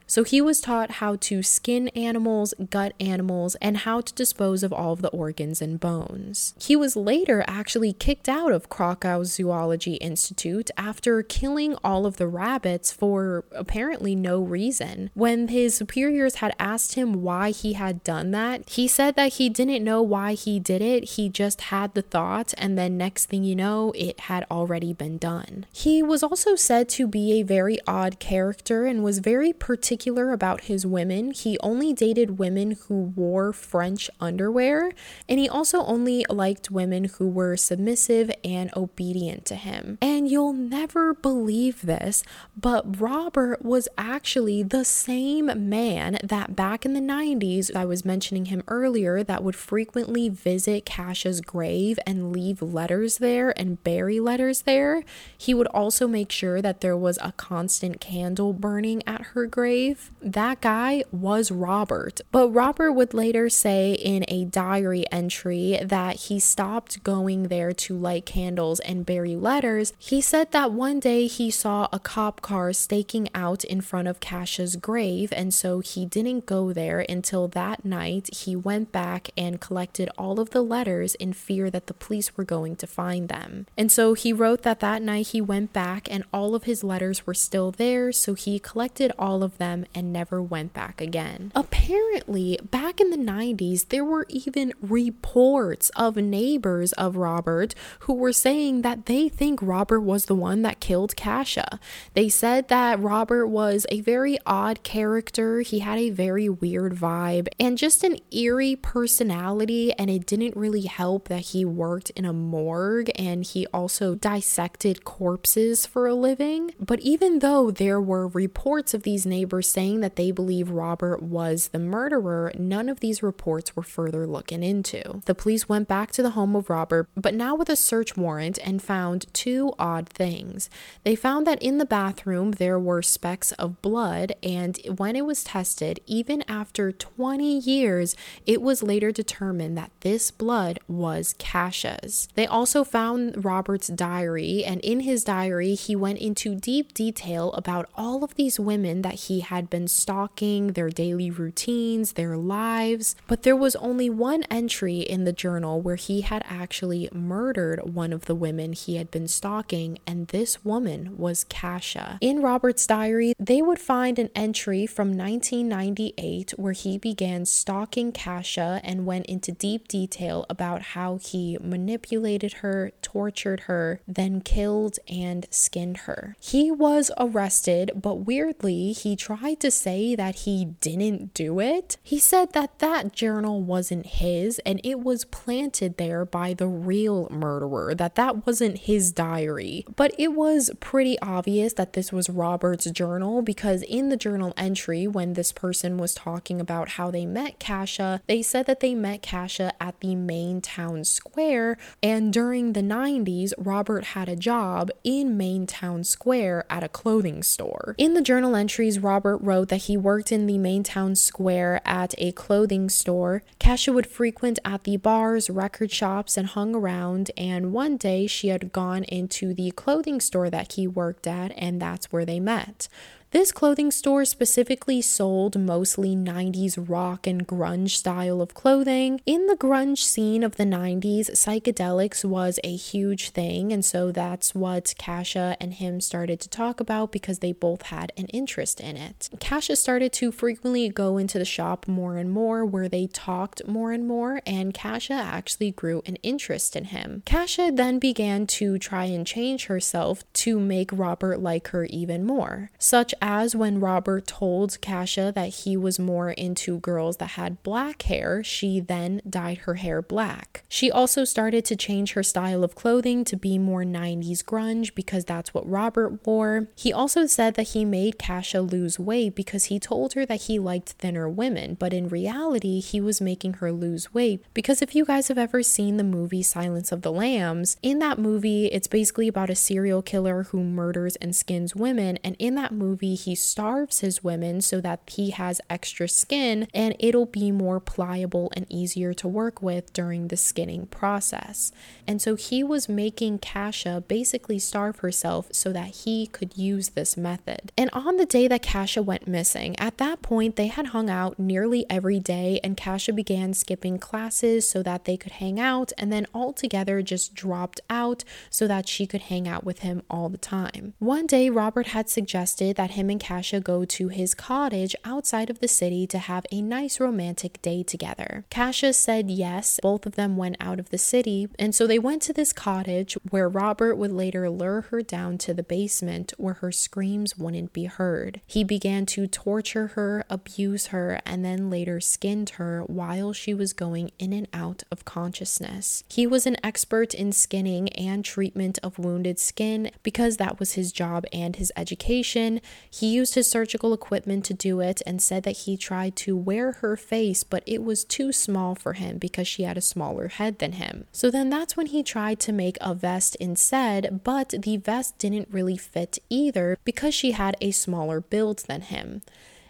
So 0.07 0.23
he 0.23 0.41
was 0.41 0.61
taught 0.61 0.91
how 0.91 1.15
to 1.17 1.41
skin 1.41 1.87
animals, 1.89 2.53
gut 2.69 2.93
animals, 2.99 3.55
and 3.55 3.77
how 3.77 4.01
to 4.01 4.13
dispose 4.13 4.63
of 4.63 4.71
all 4.71 4.93
of 4.93 5.01
the 5.01 5.09
organs 5.09 5.61
and 5.61 5.79
bones. 5.79 6.53
He 6.59 6.75
was 6.75 6.95
later 6.95 7.43
actually 7.47 7.93
kicked 7.93 8.29
out 8.29 8.51
of 8.51 8.69
Krakow 8.69 9.23
Zoology 9.23 9.95
Institute 9.95 10.69
after 10.77 11.23
killing 11.23 11.75
all 11.83 12.05
of 12.05 12.17
the 12.17 12.27
rabbits 12.27 12.91
for 12.91 13.45
apparently 13.51 14.15
no 14.15 14.41
reason. 14.41 15.09
When 15.13 15.47
his 15.47 15.75
superiors 15.75 16.35
had 16.35 16.55
asked 16.59 16.95
him 16.95 17.23
why 17.23 17.51
he 17.51 17.73
had 17.73 18.03
done 18.03 18.31
that, 18.31 18.69
he 18.69 18.87
said 18.87 19.15
that 19.15 19.33
he 19.33 19.49
didn't 19.49 19.83
know 19.83 20.01
why 20.01 20.33
he 20.33 20.59
did 20.59 20.81
it, 20.81 21.11
he 21.11 21.29
just 21.29 21.61
had 21.61 21.93
the 21.93 22.01
thought, 22.01 22.53
and 22.57 22.77
then 22.77 22.97
next 22.97 23.25
thing 23.25 23.43
you 23.43 23.55
know, 23.55 23.91
it 23.95 24.21
had 24.21 24.45
already 24.51 24.93
been 24.93 25.17
done. 25.17 25.65
He 25.71 26.03
was 26.03 26.21
also 26.21 26.55
said 26.55 26.89
to 26.89 27.07
be 27.07 27.33
a 27.33 27.43
very 27.43 27.79
odd 27.87 28.19
character 28.19 28.85
and 28.85 29.03
was 29.03 29.19
very 29.19 29.51
particular 29.51 29.94
particular 29.95 30.33
about 30.33 30.65
his 30.65 30.85
women. 30.85 31.31
He 31.31 31.57
only 31.63 31.93
dated 31.93 32.37
women 32.37 32.71
who 32.87 33.13
wore 33.15 33.53
French 33.53 34.09
underwear, 34.19 34.91
and 35.29 35.39
he 35.39 35.47
also 35.47 35.85
only 35.85 36.25
liked 36.29 36.69
women 36.69 37.05
who 37.05 37.29
were 37.29 37.55
submissive 37.55 38.29
and 38.43 38.69
obedient 38.75 39.45
to 39.45 39.55
him. 39.55 39.97
And 40.01 40.29
you'll 40.29 40.51
never 40.51 41.13
believe 41.13 41.83
this, 41.83 42.25
but 42.57 42.99
Robert 42.99 43.63
was 43.63 43.87
actually 43.97 44.63
the 44.63 44.83
same 44.83 45.69
man 45.69 46.17
that 46.21 46.57
back 46.57 46.85
in 46.85 46.93
the 46.93 46.99
90s, 46.99 47.73
I 47.73 47.85
was 47.85 48.03
mentioning 48.03 48.47
him 48.47 48.63
earlier, 48.67 49.23
that 49.23 49.45
would 49.45 49.55
frequently 49.55 50.27
visit 50.27 50.85
Kasha's 50.85 51.39
grave 51.39 51.97
and 52.05 52.33
leave 52.33 52.61
letters 52.61 53.19
there 53.19 53.57
and 53.57 53.81
bury 53.85 54.19
letters 54.19 54.63
there. 54.63 55.03
He 55.37 55.53
would 55.53 55.67
also 55.67 56.05
make 56.05 56.33
sure 56.33 56.61
that 56.61 56.81
there 56.81 56.97
was 56.97 57.17
a 57.21 57.31
constant 57.37 58.01
candle 58.01 58.51
burning 58.51 59.01
at 59.07 59.21
her 59.27 59.45
grave 59.45 59.84
that 60.21 60.61
guy 60.61 61.03
was 61.11 61.51
Robert. 61.51 62.21
But 62.31 62.49
Robert 62.49 62.93
would 62.93 63.13
later 63.13 63.49
say 63.49 63.93
in 63.93 64.25
a 64.27 64.45
diary 64.45 65.05
entry 65.11 65.79
that 65.83 66.15
he 66.15 66.39
stopped 66.39 67.03
going 67.03 67.43
there 67.43 67.73
to 67.73 67.97
light 67.97 68.25
candles 68.25 68.79
and 68.79 69.05
bury 69.05 69.35
letters. 69.35 69.93
He 69.97 70.21
said 70.21 70.51
that 70.51 70.71
one 70.71 70.99
day 70.99 71.27
he 71.27 71.51
saw 71.51 71.87
a 71.91 71.99
cop 71.99 72.41
car 72.41 72.73
staking 72.73 73.29
out 73.35 73.63
in 73.63 73.81
front 73.81 74.07
of 74.07 74.19
Kasha's 74.19 74.75
grave, 74.75 75.31
and 75.35 75.53
so 75.53 75.79
he 75.79 76.05
didn't 76.05 76.45
go 76.45 76.73
there 76.73 77.05
until 77.07 77.47
that 77.49 77.85
night. 77.85 78.29
He 78.33 78.55
went 78.55 78.91
back 78.91 79.29
and 79.37 79.61
collected 79.61 80.09
all 80.17 80.39
of 80.39 80.51
the 80.51 80.61
letters 80.61 81.15
in 81.15 81.33
fear 81.33 81.69
that 81.69 81.87
the 81.87 81.93
police 81.93 82.35
were 82.37 82.43
going 82.43 82.75
to 82.77 82.87
find 82.87 83.29
them. 83.29 83.67
And 83.77 83.91
so 83.91 84.13
he 84.13 84.33
wrote 84.33 84.63
that 84.63 84.79
that 84.79 85.01
night 85.01 85.27
he 85.27 85.41
went 85.41 85.73
back 85.73 86.07
and 86.09 86.23
all 86.33 86.55
of 86.55 86.63
his 86.63 86.83
letters 86.83 87.25
were 87.25 87.33
still 87.33 87.71
there, 87.71 88.11
so 88.11 88.33
he 88.33 88.59
collected 88.59 89.11
all 89.17 89.43
of 89.43 89.57
them 89.57 89.74
them 89.75 89.85
and 89.93 90.13
never 90.13 90.41
went 90.41 90.73
back 90.73 91.01
again. 91.01 91.51
Apparently, 91.55 92.59
back 92.63 92.99
in 92.99 93.09
the 93.09 93.17
90s, 93.17 93.89
there 93.89 94.05
were 94.05 94.25
even 94.29 94.73
reports 94.81 95.89
of 95.95 96.15
neighbors 96.15 96.93
of 96.93 97.15
Robert 97.17 97.75
who 98.01 98.13
were 98.13 98.33
saying 98.33 98.81
that 98.81 99.05
they 99.05 99.27
think 99.29 99.59
Robert 99.61 100.01
was 100.01 100.25
the 100.25 100.35
one 100.35 100.61
that 100.61 100.79
killed 100.79 101.15
Kasha. 101.15 101.79
They 102.13 102.29
said 102.29 102.67
that 102.69 102.99
Robert 102.99 103.47
was 103.47 103.85
a 103.89 104.01
very 104.01 104.37
odd 104.45 104.83
character, 104.83 105.61
he 105.61 105.79
had 105.79 105.97
a 105.97 106.09
very 106.09 106.49
weird 106.49 106.93
vibe, 106.93 107.47
and 107.59 107.77
just 107.77 108.03
an 108.03 108.17
eerie 108.31 108.75
personality, 108.75 109.91
and 109.93 110.09
it 110.09 110.25
didn't 110.25 110.55
really 110.55 110.83
help 110.83 111.27
that 111.27 111.39
he 111.51 111.65
worked 111.65 112.09
in 112.11 112.25
a 112.25 112.33
morgue 112.33 113.09
and 113.15 113.43
he 113.43 113.65
also 113.67 114.15
dissected 114.15 115.03
corpses 115.03 115.85
for 115.85 116.07
a 116.07 116.15
living. 116.15 116.73
But 116.79 116.99
even 117.01 117.39
though 117.39 117.71
there 117.71 117.99
were 117.99 118.27
reports 118.27 118.93
of 118.93 119.03
these 119.03 119.25
neighbors 119.25 119.64
saying 119.67 120.01
that 120.01 120.15
they 120.15 120.31
believe 120.31 120.69
Robert 120.69 121.21
was 121.21 121.69
the 121.69 121.79
murderer, 121.79 122.51
none 122.57 122.89
of 122.89 122.99
these 122.99 123.23
reports 123.23 123.75
were 123.75 123.83
further 123.83 124.27
looking 124.27 124.63
into. 124.63 125.21
The 125.25 125.35
police 125.35 125.69
went 125.69 125.87
back 125.87 126.11
to 126.13 126.23
the 126.23 126.31
home 126.31 126.55
of 126.55 126.69
Robert, 126.69 127.07
but 127.15 127.33
now 127.33 127.55
with 127.55 127.69
a 127.69 127.75
search 127.75 128.17
warrant, 128.17 128.59
and 128.63 128.81
found 128.81 129.25
two 129.33 129.73
odd 129.79 130.09
things. 130.09 130.69
They 131.03 131.15
found 131.15 131.47
that 131.47 131.61
in 131.61 131.77
the 131.77 131.85
bathroom 131.85 132.51
there 132.51 132.79
were 132.79 133.01
specks 133.01 133.51
of 133.53 133.81
blood, 133.81 134.33
and 134.43 134.77
when 134.97 135.15
it 135.15 135.25
was 135.25 135.43
tested, 135.43 135.99
even 136.05 136.43
after 136.47 136.91
20 136.91 137.59
years, 137.59 138.15
it 138.45 138.61
was 138.61 138.83
later 138.83 139.11
determined 139.11 139.77
that 139.77 139.91
this 140.01 140.31
blood 140.31 140.79
was 140.87 141.35
Kasha's. 141.39 142.27
They 142.35 142.45
also 142.45 142.83
found 142.83 143.45
Robert's 143.45 143.87
diary, 143.87 144.63
and 144.65 144.81
in 144.81 145.01
his 145.01 145.23
diary, 145.23 145.75
he 145.75 145.95
went 145.95 146.19
into 146.19 146.55
deep 146.55 146.93
detail 146.93 147.53
about 147.53 147.89
all 147.95 148.23
of 148.23 148.35
these 148.35 148.59
women 148.59 149.01
that 149.03 149.15
he 149.15 149.39
had 149.39 149.54
had 149.55 149.69
been 149.69 149.87
stalking 149.87 150.73
their 150.73 150.89
daily 150.89 151.31
routines, 151.31 152.13
their 152.13 152.35
lives, 152.35 153.15
but 153.25 153.43
there 153.43 153.55
was 153.55 153.77
only 153.77 154.09
one 154.09 154.43
entry 154.51 154.99
in 154.99 155.23
the 155.23 155.31
journal 155.31 155.79
where 155.79 155.95
he 155.95 156.21
had 156.21 156.43
actually 156.45 157.07
murdered 157.13 157.79
one 157.93 158.11
of 158.11 158.25
the 158.25 158.35
women 158.35 158.73
he 158.73 158.97
had 158.97 159.09
been 159.09 159.29
stalking, 159.29 159.97
and 160.05 160.27
this 160.27 160.65
woman 160.65 161.17
was 161.17 161.45
Kasha. 161.45 162.17
In 162.19 162.41
Robert's 162.41 162.85
diary, 162.85 163.33
they 163.39 163.61
would 163.61 163.79
find 163.79 164.19
an 164.19 164.29
entry 164.35 164.85
from 164.85 165.15
1998 165.17 166.51
where 166.57 166.73
he 166.73 166.97
began 166.97 167.45
stalking 167.45 168.11
Kasha 168.11 168.81
and 168.83 169.05
went 169.05 169.25
into 169.27 169.53
deep 169.53 169.87
detail 169.87 170.45
about 170.49 170.81
how 170.81 171.17
he 171.23 171.57
manipulated 171.61 172.55
her, 172.55 172.91
tortured 173.01 173.61
her, 173.61 174.01
then 174.05 174.41
killed 174.41 174.99
and 175.07 175.47
skinned 175.49 175.99
her. 175.99 176.35
He 176.41 176.71
was 176.71 177.09
arrested, 177.17 177.91
but 177.95 178.15
weirdly, 178.15 178.91
he 178.91 179.15
tried 179.15 179.44
tried 179.45 179.59
to 179.59 179.69
say 179.69 180.15
that 180.15 180.37
he 180.37 180.65
didn't 180.65 181.31
do 181.35 181.59
it. 181.59 181.97
He 182.01 182.17
said 182.17 182.53
that 182.53 182.79
that 182.79 183.13
journal 183.13 183.61
wasn't 183.61 184.07
his 184.07 184.57
and 184.65 184.81
it 184.83 185.01
was 185.01 185.23
planted 185.25 185.97
there 185.97 186.25
by 186.25 186.55
the 186.55 186.67
real 186.67 187.27
murderer, 187.29 187.93
that 187.93 188.15
that 188.15 188.47
wasn't 188.47 188.79
his 188.79 189.11
diary. 189.11 189.85
But 189.95 190.15
it 190.17 190.29
was 190.29 190.71
pretty 190.79 191.19
obvious 191.19 191.73
that 191.73 191.93
this 191.93 192.11
was 192.11 192.27
Robert's 192.27 192.89
journal 192.89 193.43
because 193.43 193.83
in 193.83 194.09
the 194.09 194.17
journal 194.17 194.51
entry, 194.57 195.05
when 195.05 195.33
this 195.33 195.51
person 195.51 195.97
was 195.97 196.15
talking 196.15 196.59
about 196.59 196.89
how 196.89 197.11
they 197.11 197.27
met 197.27 197.59
Kasha, 197.59 198.21
they 198.25 198.41
said 198.41 198.65
that 198.65 198.79
they 198.79 198.95
met 198.95 199.21
Kasha 199.21 199.71
at 199.79 199.99
the 199.99 200.15
main 200.15 200.59
town 200.59 201.03
square. 201.03 201.77
And 202.01 202.33
during 202.33 202.73
the 202.73 202.81
90s, 202.81 203.53
Robert 203.59 204.05
had 204.05 204.27
a 204.27 204.35
job 204.35 204.89
in 205.03 205.37
main 205.37 205.67
town 205.67 206.03
square 206.03 206.65
at 206.67 206.83
a 206.83 206.89
clothing 206.89 207.43
store. 207.43 207.93
In 207.99 208.15
the 208.15 208.23
journal 208.23 208.55
entries, 208.55 208.97
Robert 208.97 209.34
wrote 209.41 209.69
that 209.69 209.83
he 209.83 209.97
worked 209.97 210.31
in 210.31 210.47
the 210.47 210.57
main 210.57 210.83
town 210.83 211.15
square 211.15 211.81
at 211.85 212.13
a 212.17 212.31
clothing 212.31 212.89
store. 212.89 213.43
Kasha 213.59 213.93
would 213.93 214.07
frequent 214.07 214.59
at 214.65 214.83
the 214.83 214.97
bars, 214.97 215.49
record 215.49 215.91
shops, 215.91 216.37
and 216.37 216.47
hung 216.47 216.75
around. 216.75 217.31
And 217.37 217.71
one 217.73 217.97
day 217.97 218.27
she 218.27 218.49
had 218.49 218.71
gone 218.71 219.03
into 219.05 219.53
the 219.53 219.71
clothing 219.71 220.19
store 220.19 220.49
that 220.49 220.73
he 220.73 220.87
worked 220.87 221.27
at, 221.27 221.51
and 221.57 221.81
that's 221.81 222.11
where 222.11 222.25
they 222.25 222.39
met. 222.39 222.87
This 223.35 223.51
clothing 223.51 223.91
store 223.91 224.23
specifically 224.23 225.01
sold 225.01 225.59
mostly 225.59 226.15
90s 226.15 226.77
rock 226.87 227.27
and 227.27 227.45
grunge 227.45 227.89
style 227.89 228.39
of 228.39 228.53
clothing. 228.53 229.19
In 229.25 229.47
the 229.47 229.57
grunge 229.57 229.97
scene 229.97 230.41
of 230.41 230.55
the 230.55 230.63
90s, 230.63 231.29
psychedelics 231.31 232.23
was 232.23 232.61
a 232.63 232.73
huge 232.73 233.31
thing, 233.31 233.73
and 233.73 233.83
so 233.83 234.13
that's 234.13 234.55
what 234.55 234.93
Kasha 234.97 235.57
and 235.59 235.73
him 235.73 235.99
started 235.99 236.39
to 236.39 236.49
talk 236.49 236.79
about 236.79 237.11
because 237.11 237.39
they 237.39 237.51
both 237.51 237.81
had 237.81 238.13
an 238.15 238.27
interest 238.27 238.79
in 238.79 238.95
it. 238.95 239.29
Kasha 239.41 239.75
started 239.75 240.13
to 240.13 240.31
frequently 240.31 240.87
go 240.87 241.17
into 241.17 241.37
the 241.37 241.43
shop 241.43 241.89
more 241.89 242.15
and 242.15 242.31
more, 242.31 242.65
where 242.65 242.87
they 242.87 243.05
talked 243.05 243.67
more 243.67 243.91
and 243.91 244.07
more, 244.07 244.39
and 244.45 244.73
Kasha 244.73 245.11
actually 245.11 245.71
grew 245.71 246.01
an 246.05 246.15
interest 246.23 246.73
in 246.73 246.85
him. 246.85 247.21
Kasha 247.25 247.69
then 247.73 247.99
began 247.99 248.47
to 248.47 248.79
try 248.79 249.03
and 249.03 249.27
change 249.27 249.65
herself 249.65 250.23
to 250.35 250.57
make 250.57 250.89
Robert 250.93 251.41
like 251.41 251.67
her 251.71 251.83
even 251.83 252.23
more, 252.23 252.71
such 252.79 253.13
as 253.27 253.55
when 253.55 253.79
Robert 253.79 254.27
told 254.27 254.79
Kasha 254.81 255.31
that 255.33 255.49
he 255.49 255.75
was 255.75 255.97
more 255.97 256.29
into 256.29 256.77
girls 256.79 257.17
that 257.17 257.31
had 257.31 257.63
black 257.63 258.03
hair, 258.03 258.43
she 258.43 258.79
then 258.79 259.19
dyed 259.27 259.57
her 259.59 259.73
hair 259.75 260.03
black. 260.03 260.63
She 260.69 260.91
also 260.91 261.25
started 261.25 261.65
to 261.65 261.75
change 261.75 262.13
her 262.13 262.21
style 262.21 262.63
of 262.63 262.75
clothing 262.75 263.25
to 263.25 263.35
be 263.35 263.57
more 263.57 263.83
90s 263.83 264.43
grunge 264.43 264.93
because 264.93 265.25
that's 265.25 265.55
what 265.55 265.67
Robert 265.67 266.23
wore. 266.23 266.67
He 266.75 266.93
also 266.93 267.25
said 267.25 267.55
that 267.55 267.69
he 267.69 267.83
made 267.83 268.19
Kasha 268.19 268.61
lose 268.61 268.99
weight 268.99 269.33
because 269.33 269.65
he 269.65 269.79
told 269.79 270.13
her 270.13 270.27
that 270.27 270.43
he 270.43 270.59
liked 270.59 270.89
thinner 270.89 271.27
women, 271.27 271.77
but 271.79 271.93
in 271.93 272.07
reality, 272.07 272.79
he 272.79 273.01
was 273.01 273.19
making 273.19 273.53
her 273.53 273.71
lose 273.71 274.13
weight 274.13 274.43
because 274.53 274.83
if 274.83 274.93
you 274.93 275.03
guys 275.03 275.29
have 275.29 275.39
ever 275.39 275.63
seen 275.63 275.97
the 275.97 276.03
movie 276.03 276.43
Silence 276.43 276.91
of 276.91 277.01
the 277.01 277.11
Lambs, 277.11 277.77
in 277.81 277.97
that 277.97 278.19
movie, 278.19 278.67
it's 278.67 278.85
basically 278.85 279.27
about 279.27 279.49
a 279.49 279.55
serial 279.55 280.03
killer 280.03 280.43
who 280.43 280.63
murders 280.63 281.15
and 281.15 281.35
skins 281.35 281.75
women, 281.75 282.19
and 282.23 282.35
in 282.37 282.53
that 282.53 282.71
movie, 282.71 283.14
he 283.15 283.35
starves 283.35 283.99
his 283.99 284.23
women 284.23 284.61
so 284.61 284.79
that 284.81 285.01
he 285.07 285.31
has 285.31 285.61
extra 285.69 286.07
skin 286.07 286.67
and 286.73 286.95
it'll 286.99 287.25
be 287.25 287.51
more 287.51 287.79
pliable 287.79 288.51
and 288.55 288.65
easier 288.69 289.13
to 289.13 289.27
work 289.27 289.61
with 289.61 289.91
during 289.93 290.27
the 290.27 290.37
skinning 290.37 290.85
process. 290.87 291.71
And 292.07 292.21
so 292.21 292.35
he 292.35 292.63
was 292.63 292.87
making 292.87 293.39
Kasha 293.39 294.03
basically 294.07 294.59
starve 294.59 294.99
herself 294.99 295.47
so 295.51 295.71
that 295.71 295.87
he 295.87 296.27
could 296.27 296.57
use 296.57 296.89
this 296.89 297.17
method. 297.17 297.71
And 297.77 297.89
on 297.93 298.17
the 298.17 298.25
day 298.25 298.47
that 298.47 298.61
Kasha 298.61 299.01
went 299.01 299.27
missing, 299.27 299.77
at 299.79 299.97
that 299.97 300.21
point 300.21 300.55
they 300.55 300.67
had 300.67 300.87
hung 300.87 301.09
out 301.09 301.39
nearly 301.39 301.85
every 301.89 302.19
day 302.19 302.59
and 302.63 302.77
Kasha 302.77 303.13
began 303.13 303.53
skipping 303.53 303.97
classes 303.97 304.69
so 304.69 304.83
that 304.83 305.05
they 305.05 305.17
could 305.17 305.33
hang 305.33 305.59
out 305.59 305.91
and 305.97 306.11
then 306.11 306.27
altogether 306.33 307.01
just 307.01 307.33
dropped 307.33 307.81
out 307.89 308.23
so 308.49 308.67
that 308.67 308.87
she 308.87 309.07
could 309.07 309.23
hang 309.23 309.47
out 309.47 309.63
with 309.63 309.79
him 309.79 310.01
all 310.09 310.29
the 310.29 310.37
time. 310.37 310.93
One 310.99 311.25
day 311.27 311.49
Robert 311.49 311.87
had 311.87 312.09
suggested 312.09 312.75
that 312.75 312.91
him 312.95 313.09
and 313.09 313.19
Kasha 313.19 313.59
go 313.59 313.85
to 313.85 314.07
his 314.07 314.33
cottage 314.33 314.95
outside 315.05 315.49
of 315.49 315.59
the 315.59 315.67
city 315.67 316.07
to 316.07 316.17
have 316.17 316.45
a 316.51 316.61
nice 316.61 316.99
romantic 316.99 317.61
day 317.61 317.83
together. 317.83 318.45
Kasha 318.49 318.93
said 318.93 319.29
yes, 319.29 319.79
both 319.81 320.05
of 320.05 320.15
them 320.15 320.35
went 320.37 320.57
out 320.59 320.79
of 320.79 320.89
the 320.89 320.97
city, 320.97 321.47
and 321.59 321.75
so 321.75 321.85
they 321.85 321.99
went 321.99 322.21
to 322.23 322.33
this 322.33 322.53
cottage 322.53 323.17
where 323.29 323.47
Robert 323.47 323.95
would 323.95 324.11
later 324.11 324.49
lure 324.49 324.81
her 324.89 325.01
down 325.01 325.37
to 325.39 325.53
the 325.53 325.63
basement 325.63 326.33
where 326.37 326.55
her 326.55 326.71
screams 326.71 327.37
wouldn't 327.37 327.73
be 327.73 327.85
heard. 327.85 328.41
He 328.45 328.63
began 328.63 329.05
to 329.07 329.27
torture 329.27 329.87
her, 329.87 330.23
abuse 330.29 330.87
her, 330.87 331.19
and 331.25 331.45
then 331.45 331.69
later 331.69 331.99
skinned 331.99 332.51
her 332.51 332.81
while 332.87 333.33
she 333.33 333.53
was 333.53 333.73
going 333.73 334.11
in 334.17 334.33
and 334.33 334.47
out 334.53 334.83
of 334.91 335.05
consciousness. 335.05 336.03
He 336.09 336.25
was 336.25 336.45
an 336.45 336.57
expert 336.63 337.13
in 337.13 337.31
skinning 337.31 337.89
and 337.89 338.23
treatment 338.23 338.79
of 338.81 338.97
wounded 338.97 339.39
skin 339.39 339.91
because 340.03 340.37
that 340.37 340.59
was 340.59 340.73
his 340.73 340.91
job 340.91 341.25
and 341.31 341.55
his 341.55 341.71
education. 341.75 342.61
He 342.97 343.07
used 343.07 343.35
his 343.35 343.51
surgical 343.51 343.93
equipment 343.93 344.45
to 344.45 344.53
do 344.53 344.79
it 344.79 345.01
and 345.05 345.21
said 345.21 345.43
that 345.43 345.57
he 345.57 345.75
tried 345.75 346.15
to 346.15 346.37
wear 346.37 346.71
her 346.79 346.95
face, 346.95 347.43
but 347.43 347.61
it 347.65 347.83
was 347.83 348.05
too 348.05 348.31
small 348.31 348.73
for 348.73 348.93
him 348.93 349.17
because 349.17 349.49
she 349.49 349.63
had 349.63 349.77
a 349.77 349.81
smaller 349.81 350.29
head 350.29 350.59
than 350.59 350.71
him. 350.73 351.05
So 351.11 351.29
then 351.29 351.49
that's 351.49 351.75
when 351.75 351.87
he 351.87 352.03
tried 352.03 352.39
to 352.39 352.53
make 352.53 352.77
a 352.79 352.93
vest 352.93 353.35
instead, 353.35 354.21
but 354.23 354.53
the 354.57 354.77
vest 354.77 355.17
didn't 355.17 355.49
really 355.51 355.75
fit 355.75 356.19
either 356.29 356.77
because 356.85 357.13
she 357.13 357.31
had 357.33 357.57
a 357.59 357.71
smaller 357.71 358.21
build 358.21 358.59
than 358.59 358.79
him. 358.79 359.23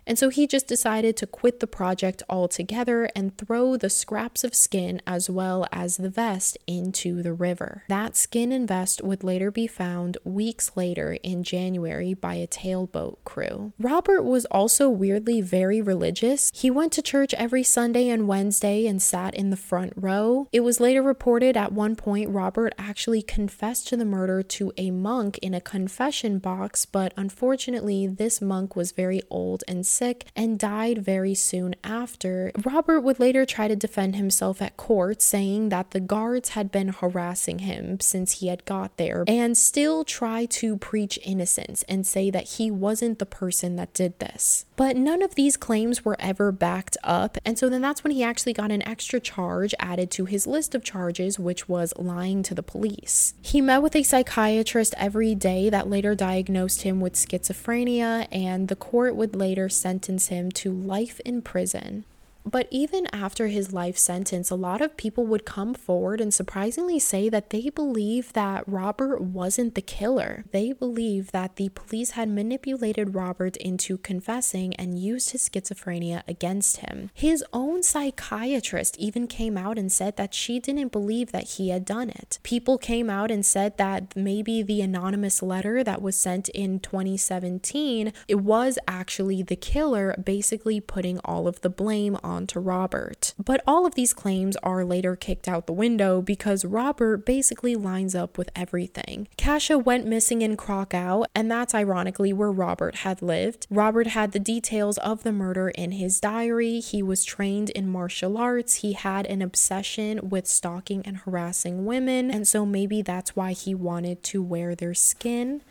And 0.08 0.20
so 0.20 0.30
he 0.30 0.48
just 0.48 0.68
decided 0.68 1.18
to 1.18 1.28
quit 1.28 1.60
the 1.60 1.68
project 1.68 2.22
altogether 2.30 3.10
and 3.16 3.38
throw 3.38 3.76
the 3.76 3.90
scraps 3.90 4.44
of 4.44 4.54
skin 4.54 5.02
as 5.08 5.30
well 5.30 5.68
as 5.72 5.98
the 5.98 6.10
vest 6.10 6.58
into 6.68 7.22
the 7.24 7.34
river. 7.34 7.84
That 7.90 8.16
skin 8.16 8.52
and 8.52 8.68
vest 8.68 9.04
would 9.04 9.24
later 9.24 9.52
be 9.52 9.68
found 9.68 10.18
weeks 10.24 10.72
later 10.76 11.18
in 11.24 11.44
January 11.44 12.14
by 12.14 12.36
a 12.36 12.48
tailboat 12.48 13.24
crew. 13.24 13.74
Robert 13.80 14.24
was 14.24 14.46
also 14.46 14.90
weirdly 14.90 15.42
very 15.42 15.82
religious. 15.82 16.52
He 16.54 16.70
went 16.70 16.94
to 16.94 17.02
church 17.02 17.34
every 17.34 17.64
Sunday 17.64 18.10
and 18.10 18.28
Wednesday 18.28 18.86
and 18.86 19.02
sat 19.02 19.34
in 19.34 19.50
the 19.50 19.58
front 19.58 19.94
row. 19.96 20.48
It 20.52 20.62
was 20.62 20.80
later 20.80 21.02
reported 21.02 21.58
at 21.58 21.72
one 21.72 21.96
point 21.96 22.30
Robert 22.30 22.74
actually 22.78 23.22
confessed 23.22 23.88
to 23.88 23.98
the 23.98 24.06
murder 24.06 24.44
to 24.44 24.72
a 24.78 24.92
monk 24.92 25.38
in 25.40 25.54
a 25.54 25.62
confession 25.62 26.40
box, 26.40 26.86
but 26.86 27.14
unfortunately, 27.18 28.08
this 28.08 28.42
monk 28.42 28.76
was 28.76 28.92
very 28.92 29.22
old 29.30 29.64
and 29.68 29.86
sick 29.96 30.26
and 30.36 30.60
died 30.60 31.00
very 31.00 31.34
soon 31.34 31.76
after. 31.84 32.52
Robert 32.66 33.02
would 33.02 33.20
later 33.20 33.46
try 33.46 33.68
to 33.68 33.76
defend 33.76 34.16
himself 34.16 34.62
at 34.62 34.78
court, 34.78 35.22
saying 35.22 35.70
that 35.70 35.92
the 35.92 36.00
guards 36.00 36.50
had 36.50 36.72
been 36.72 36.90
harassing 36.90 37.60
him 37.60 38.00
since 38.00 38.40
he 38.40 38.48
had 38.48 38.66
got 38.66 38.98
there, 38.98 39.24
and 39.28 39.58
still 39.58 40.04
try 40.04 40.46
to 40.46 40.78
preach 40.78 41.18
innocence 41.24 41.84
and 41.84 42.06
say 42.06 42.30
that 42.30 42.44
he 42.44 42.70
wasn't 42.70 43.20
the 43.20 43.26
person 43.26 43.76
that 43.78 43.94
did 43.94 44.20
this. 44.20 44.66
But 44.76 44.98
none 44.98 45.22
of 45.22 45.36
these 45.36 45.56
claims 45.56 46.04
were 46.04 46.18
ever 46.20 46.52
backed 46.52 46.98
up, 47.04 47.38
and 47.46 47.58
so 47.58 47.70
then 47.70 47.82
that's 47.82 48.04
when 48.04 48.12
he 48.12 48.24
actually 48.24 48.54
got 48.54 48.72
an 48.72 48.86
extra 48.88 49.20
charge 49.20 49.74
added 49.80 50.12
to 50.12 50.26
his 50.26 50.46
list 50.46 50.76
of 50.76 50.84
charges, 50.84 51.40
which 51.40 51.70
was 51.70 51.94
lying 51.98 52.44
to 52.44 52.54
the 52.54 52.64
police. 52.64 53.36
He 53.42 53.62
met 53.62 53.82
with 53.82 53.96
a 53.96 54.04
psychiatrist 54.04 54.94
every 54.98 55.34
day 55.34 55.70
that 55.70 55.90
later 55.90 56.14
diagnosed 56.14 56.82
him 56.82 57.00
with 57.00 57.14
schizophrenia, 57.14 58.28
and 58.32 58.68
the 58.68 58.76
court 58.76 59.16
would 59.16 59.36
later 59.36 59.70
sentence 59.70 60.28
him 60.28 60.52
to 60.54 60.72
life 60.72 61.22
in 61.22 61.42
prison. 61.42 62.04
But 62.46 62.68
even 62.70 63.08
after 63.12 63.48
his 63.48 63.74
life 63.74 63.98
sentence, 63.98 64.50
a 64.50 64.56
lot 64.56 64.82
of 64.82 64.98
people 64.98 65.26
would 65.26 65.46
come 65.46 65.74
forward 65.74 66.22
and 66.22 66.34
surprisingly 66.34 67.00
say 67.00 67.28
that 67.30 67.50
they 67.50 67.70
believe 67.70 68.34
that 68.34 68.64
Robert 68.68 69.22
wasn't 69.22 69.76
the 69.76 69.82
killer. 69.82 70.46
They 70.52 70.72
believe 70.72 71.32
that 71.32 71.56
the 71.56 71.70
police 71.70 72.12
had 72.12 72.30
manipulated 72.30 73.16
Robert 73.16 73.58
into 73.58 73.98
confessing 73.98 74.76
and 74.76 75.00
used 75.00 75.32
his 75.32 75.50
schizophrenia 75.50 76.22
against 76.28 76.78
him. 76.78 77.10
His 77.14 77.44
own 77.52 77.82
psychiatrist 77.82 78.98
even 79.00 79.28
came 79.28 79.58
out 79.58 79.78
and 79.78 79.92
said 79.92 80.18
that 80.18 80.34
she 80.34 80.60
didn't 80.60 80.92
believe 80.92 81.32
that 81.32 81.52
he 81.52 81.70
had 81.70 81.86
done 81.86 82.10
it. 82.10 82.40
People 82.44 82.78
came 82.78 83.10
out 83.10 83.32
and 83.32 83.46
said 83.46 83.78
that 83.78 84.16
maybe 84.16 84.62
the 84.62 84.82
anonymous 84.82 85.42
letter 85.42 85.84
that 85.84 86.02
was 86.02 86.16
sent 86.16 86.50
in 86.50 86.80
2017 86.80 88.14
it 88.28 88.36
was 88.36 88.78
actually 88.88 89.42
the 89.42 89.56
killer 89.56 90.16
basically 90.24 90.80
putting 90.80 91.20
all 91.20 91.48
of 91.48 91.62
the 91.62 91.70
blame 91.70 92.18
on 92.24 92.35
on 92.36 92.46
to 92.48 92.60
Robert. 92.60 93.34
But 93.44 93.64
all 93.66 93.86
of 93.86 93.96
these 93.96 94.14
claims 94.14 94.58
are 94.58 94.84
later 94.84 95.16
kicked 95.16 95.48
out 95.48 95.66
the 95.66 95.74
window 95.74 96.22
because 96.22 96.66
Robert 96.66 97.26
basically 97.26 97.76
lines 97.76 98.14
up 98.14 98.38
with 98.38 98.50
everything. 98.56 99.28
Kasha 99.38 99.78
went 99.78 100.06
missing 100.06 100.42
in 100.42 100.58
Krakow, 100.58 101.24
and 101.34 101.50
that's 101.50 101.74
ironically 101.74 102.34
where 102.34 102.52
Robert 102.52 102.96
had 102.98 103.22
lived. 103.22 103.66
Robert 103.70 104.08
had 104.08 104.34
the 104.34 104.40
details 104.40 104.98
of 105.00 105.24
the 105.24 105.32
murder 105.32 105.70
in 105.70 105.94
his 105.94 106.20
diary. 106.20 106.80
He 106.80 107.02
was 107.02 107.24
trained 107.24 107.70
in 107.72 107.90
martial 107.90 108.38
arts. 108.38 108.76
He 108.76 108.94
had 108.94 109.26
an 109.28 109.42
obsession 109.42 110.30
with 110.30 110.46
stalking 110.48 111.02
and 111.06 111.18
harassing 111.18 111.86
women, 111.86 112.30
and 112.30 112.48
so 112.48 112.66
maybe 112.66 113.02
that's 113.02 113.36
why 113.36 113.54
he 113.54 113.74
wanted 113.74 114.22
to 114.24 114.44
wear 114.44 114.76
their 114.76 114.94
skin. 114.94 115.62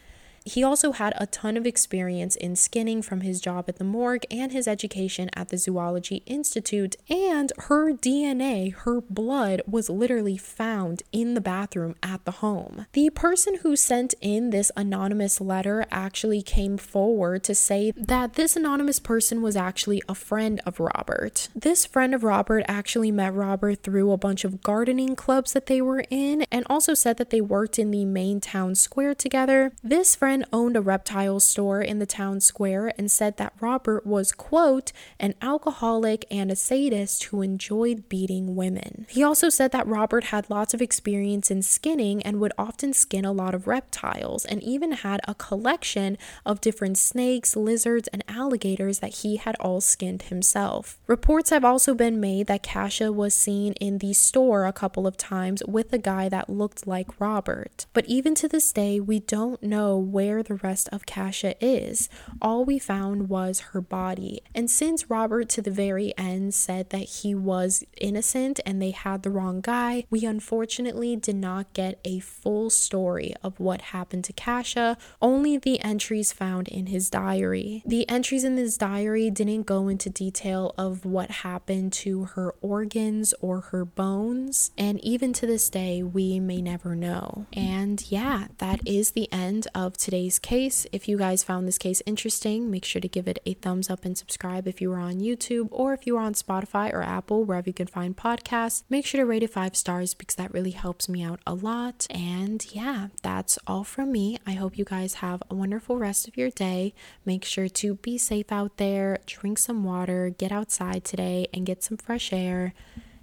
He 0.45 0.63
also 0.63 0.93
had 0.93 1.15
a 1.17 1.27
ton 1.27 1.57
of 1.57 1.67
experience 1.67 2.37
in 2.37 2.55
skinning 2.55 3.01
from 3.01 3.23
his 3.23 3.41
job 3.41 3.65
at 3.67 3.77
the 3.77 3.85
morgue 3.85 4.27
and 4.31 4.53
his 4.53 4.69
education 4.69 5.31
at 5.35 5.49
the 5.49 5.57
Zoology 5.57 6.23
Institute, 6.27 6.97
and 7.09 7.51
her 7.61 7.93
DNA, 7.93 8.75
her 8.75 9.01
blood, 9.01 9.63
was 9.67 9.89
literally 9.89 10.37
found 10.37 11.03
in 11.13 11.33
the 11.33 11.41
bathroom 11.41 11.95
at 12.03 12.25
the 12.27 12.31
home. 12.31 12.87
The 12.93 13.09
person 13.11 13.59
who 13.63 13.75
sent 13.75 14.15
in 14.21 14.51
this 14.51 14.71
anonymous 14.77 15.41
letter 15.41 15.87
actually 15.91 16.43
came 16.43 16.77
forward 16.77 17.43
to 17.45 17.55
say 17.55 17.93
that 17.97 18.35
this 18.35 18.55
anonymous 18.55 18.99
person 18.99 19.41
was 19.41 19.57
actually 19.57 20.03
a 20.09 20.15
friend 20.15 20.61
of 20.67 20.79
Robert. 20.79 21.49
This 21.55 21.87
friend 21.87 22.15
of 22.15 22.23
Robert 22.23 22.65
actually 22.69 23.11
met 23.11 23.33
Robert 23.33 23.83
through 23.83 24.11
a 24.13 24.19
bunch 24.19 24.45
of 24.45 24.63
gardening 24.63 25.17
clubs 25.17 25.55
that 25.55 25.67
they 25.67 25.81
were 25.81 26.05
in 26.11 26.43
and 26.53 26.67
also 26.69 26.93
said 26.93 27.17
that 27.17 27.31
they 27.31 27.41
worked 27.41 27.79
in 27.79 27.91
the 27.91 28.05
main 28.05 28.41
town 28.43 28.75
square 28.75 29.15
together. 29.15 29.73
This 29.83 30.15
friend 30.15 30.34
owned 30.53 30.77
a 30.77 30.81
reptile 30.81 31.39
store 31.39 31.81
in 31.81 31.99
the 31.99 32.07
town 32.07 32.41
square 32.41 32.93
and 32.99 33.11
said 33.11 33.37
that 33.37 33.53
Robert 33.61 34.05
was, 34.07 34.33
quote, 34.33 34.91
an 35.21 35.35
alcoholic 35.41 36.25
and 36.31 36.51
a 36.51 36.57
sadist 36.57 37.25
who 37.25 37.43
enjoyed 37.43 38.09
beating 38.09 38.57
women. 38.57 39.07
He 39.09 39.23
also 39.23 39.49
said 39.49 39.71
that 39.73 39.87
Robert 39.87 40.25
had 40.25 40.51
lots 40.51 40.75
of 40.75 40.83
experience 40.83 41.51
in 41.51 41.63
skinning 41.63 42.23
and 42.23 42.41
would 42.41 42.53
often 42.59 42.93
skin 42.93 43.25
a 43.25 43.33
lot 43.33 43.55
of 43.55 43.67
reptiles 43.67 44.45
and 44.45 44.63
even 44.63 44.93
had 44.93 45.21
a 45.29 45.35
collection 45.35 46.17
of 46.47 46.61
different 46.61 46.99
snakes, 46.99 47.55
lizards, 47.55 48.09
and 48.09 48.25
alligators 48.27 49.01
that 49.01 49.17
he 49.17 49.37
had 49.37 49.55
all 49.61 49.81
skinned 49.81 50.23
himself. 50.23 50.99
Reports 51.07 51.51
have 51.51 51.65
also 51.65 51.95
been 51.95 52.19
made 52.19 52.47
that 52.47 52.63
Kasha 52.63 53.13
was 53.13 53.35
seen 53.35 53.75
in 53.75 53.99
the 53.99 54.15
store 54.15 54.65
a 54.65 54.73
couple 54.73 55.07
of 55.07 55.17
times 55.17 55.63
with 55.67 55.93
a 55.93 55.99
guy 55.99 56.29
that 56.31 56.49
looked 56.49 56.87
like 56.87 57.21
Robert. 57.21 57.87
But 57.93 58.07
even 58.07 58.35
to 58.37 58.49
this 58.49 58.73
day, 58.73 59.01
we 59.01 59.21
don't 59.21 59.63
know 59.63 59.97
where 59.99 60.24
the 60.43 60.55
rest 60.55 60.89
of 60.91 61.07
Kasha 61.07 61.55
is. 61.65 62.09
All 62.41 62.65
we 62.65 62.79
found 62.79 63.29
was 63.29 63.61
her 63.73 63.81
body. 63.81 64.41
And 64.55 64.71
since 64.71 65.11
Robert 65.11 65.49
to 65.51 65.63
the 65.63 65.71
very 65.71 66.13
end 66.17 66.55
said 66.55 66.91
that 66.91 67.09
he 67.21 67.35
was 67.35 67.85
innocent 68.01 68.61
and 68.65 68.81
they 68.81 68.93
had 68.93 69.23
the 69.23 69.31
wrong 69.31 69.61
guy, 69.61 70.05
we 70.11 70.25
unfortunately 70.25 71.17
did 71.17 71.37
not 71.37 71.73
get 71.73 71.99
a 72.05 72.21
full 72.21 72.71
story 72.71 73.35
of 73.43 73.61
what 73.61 73.81
happened 73.81 74.25
to 74.25 74.33
Kasha, 74.33 74.97
only 75.21 75.59
the 75.59 75.81
entries 75.83 76.33
found 76.33 76.69
in 76.69 76.87
his 76.87 77.11
diary. 77.11 77.83
The 77.85 78.09
entries 78.09 78.45
in 78.45 78.57
his 78.57 78.79
diary 78.79 79.31
didn't 79.31 79.65
go 79.65 79.89
into 79.89 80.11
detail 80.11 80.75
of 80.79 81.05
what 81.05 81.31
happened 81.31 81.93
to 81.95 82.25
her 82.25 82.55
organs 82.61 83.35
or 83.41 83.61
her 83.61 83.85
bones, 83.85 84.71
and 84.79 85.03
even 85.05 85.33
to 85.35 85.47
this 85.47 85.69
day, 85.69 86.03
we 86.03 86.41
may 86.41 86.63
never 86.63 86.95
know. 86.95 87.47
And 87.53 88.05
yeah, 88.11 88.49
that 88.59 88.81
is 88.87 89.13
the 89.13 89.29
end 89.33 89.67
of 89.75 89.97
today's 90.15 90.39
case. 90.39 90.87
If 90.93 91.09
you 91.09 91.19
guys 91.19 91.43
found 91.43 91.67
this 91.67 91.77
case 91.77 92.01
interesting, 92.07 92.71
make 92.71 92.85
sure 92.85 93.01
to 93.01 93.09
give 93.09 93.27
it 93.27 93.41
a 93.47 93.55
thumbs 93.55 93.91
up 93.91 94.05
and 94.05 94.17
subscribe 94.17 94.69
if 94.69 94.81
you 94.81 94.93
are 94.93 95.01
on 95.01 95.15
YouTube 95.15 95.67
or 95.73 95.93
if 95.93 96.07
you 96.07 96.17
are 96.17 96.23
on 96.23 96.35
Spotify 96.35 96.93
or 96.93 97.03
Apple, 97.03 97.43
wherever 97.43 97.69
you 97.69 97.75
can 97.75 97.89
find 97.89 98.17
podcasts. 98.17 98.85
Make 98.89 99.07
sure 99.07 99.21
to 99.21 99.27
rate 99.27 99.43
it 99.43 99.51
five 99.51 99.75
stars 99.75 100.15
because 100.15 100.37
that 100.37 100.55
really 100.55 100.71
helps 100.71 101.09
me 101.09 101.25
out 101.25 101.41
a 101.45 101.53
lot. 101.53 102.07
And 102.11 102.65
yeah, 102.73 103.09
that's 103.25 103.59
all 103.67 103.83
from 103.83 104.13
me. 104.13 104.39
I 104.47 104.53
hope 104.53 104.79
you 104.79 104.85
guys 104.85 105.15
have 105.15 105.43
a 105.51 105.55
wonderful 105.57 105.99
rest 105.99 106.29
of 106.29 106.37
your 106.37 106.51
day. 106.51 106.95
Make 107.25 107.45
sure 107.45 107.69
to 107.69 107.97
be 107.97 108.17
safe 108.17 108.53
out 108.53 108.77
there, 108.77 109.19
drink 109.27 109.59
some 109.59 109.83
water, 109.83 110.31
get 110.31 110.53
outside 110.53 111.05
today, 111.05 111.49
and 111.53 111.67
get 111.67 111.83
some 111.83 111.97
fresh 111.97 112.33
air. 112.33 112.73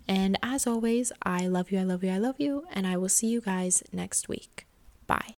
And 0.09 0.37
as 0.43 0.67
always, 0.67 1.13
I 1.23 1.47
love 1.47 1.71
you, 1.71 1.79
I 1.79 1.83
love 1.83 2.03
you, 2.03 2.11
I 2.11 2.17
love 2.17 2.41
you, 2.41 2.65
and 2.69 2.85
I 2.85 2.97
will 2.97 3.07
see 3.07 3.27
you 3.27 3.39
guys 3.39 3.81
next 3.93 4.27
week. 4.27 4.65
Bye. 5.07 5.29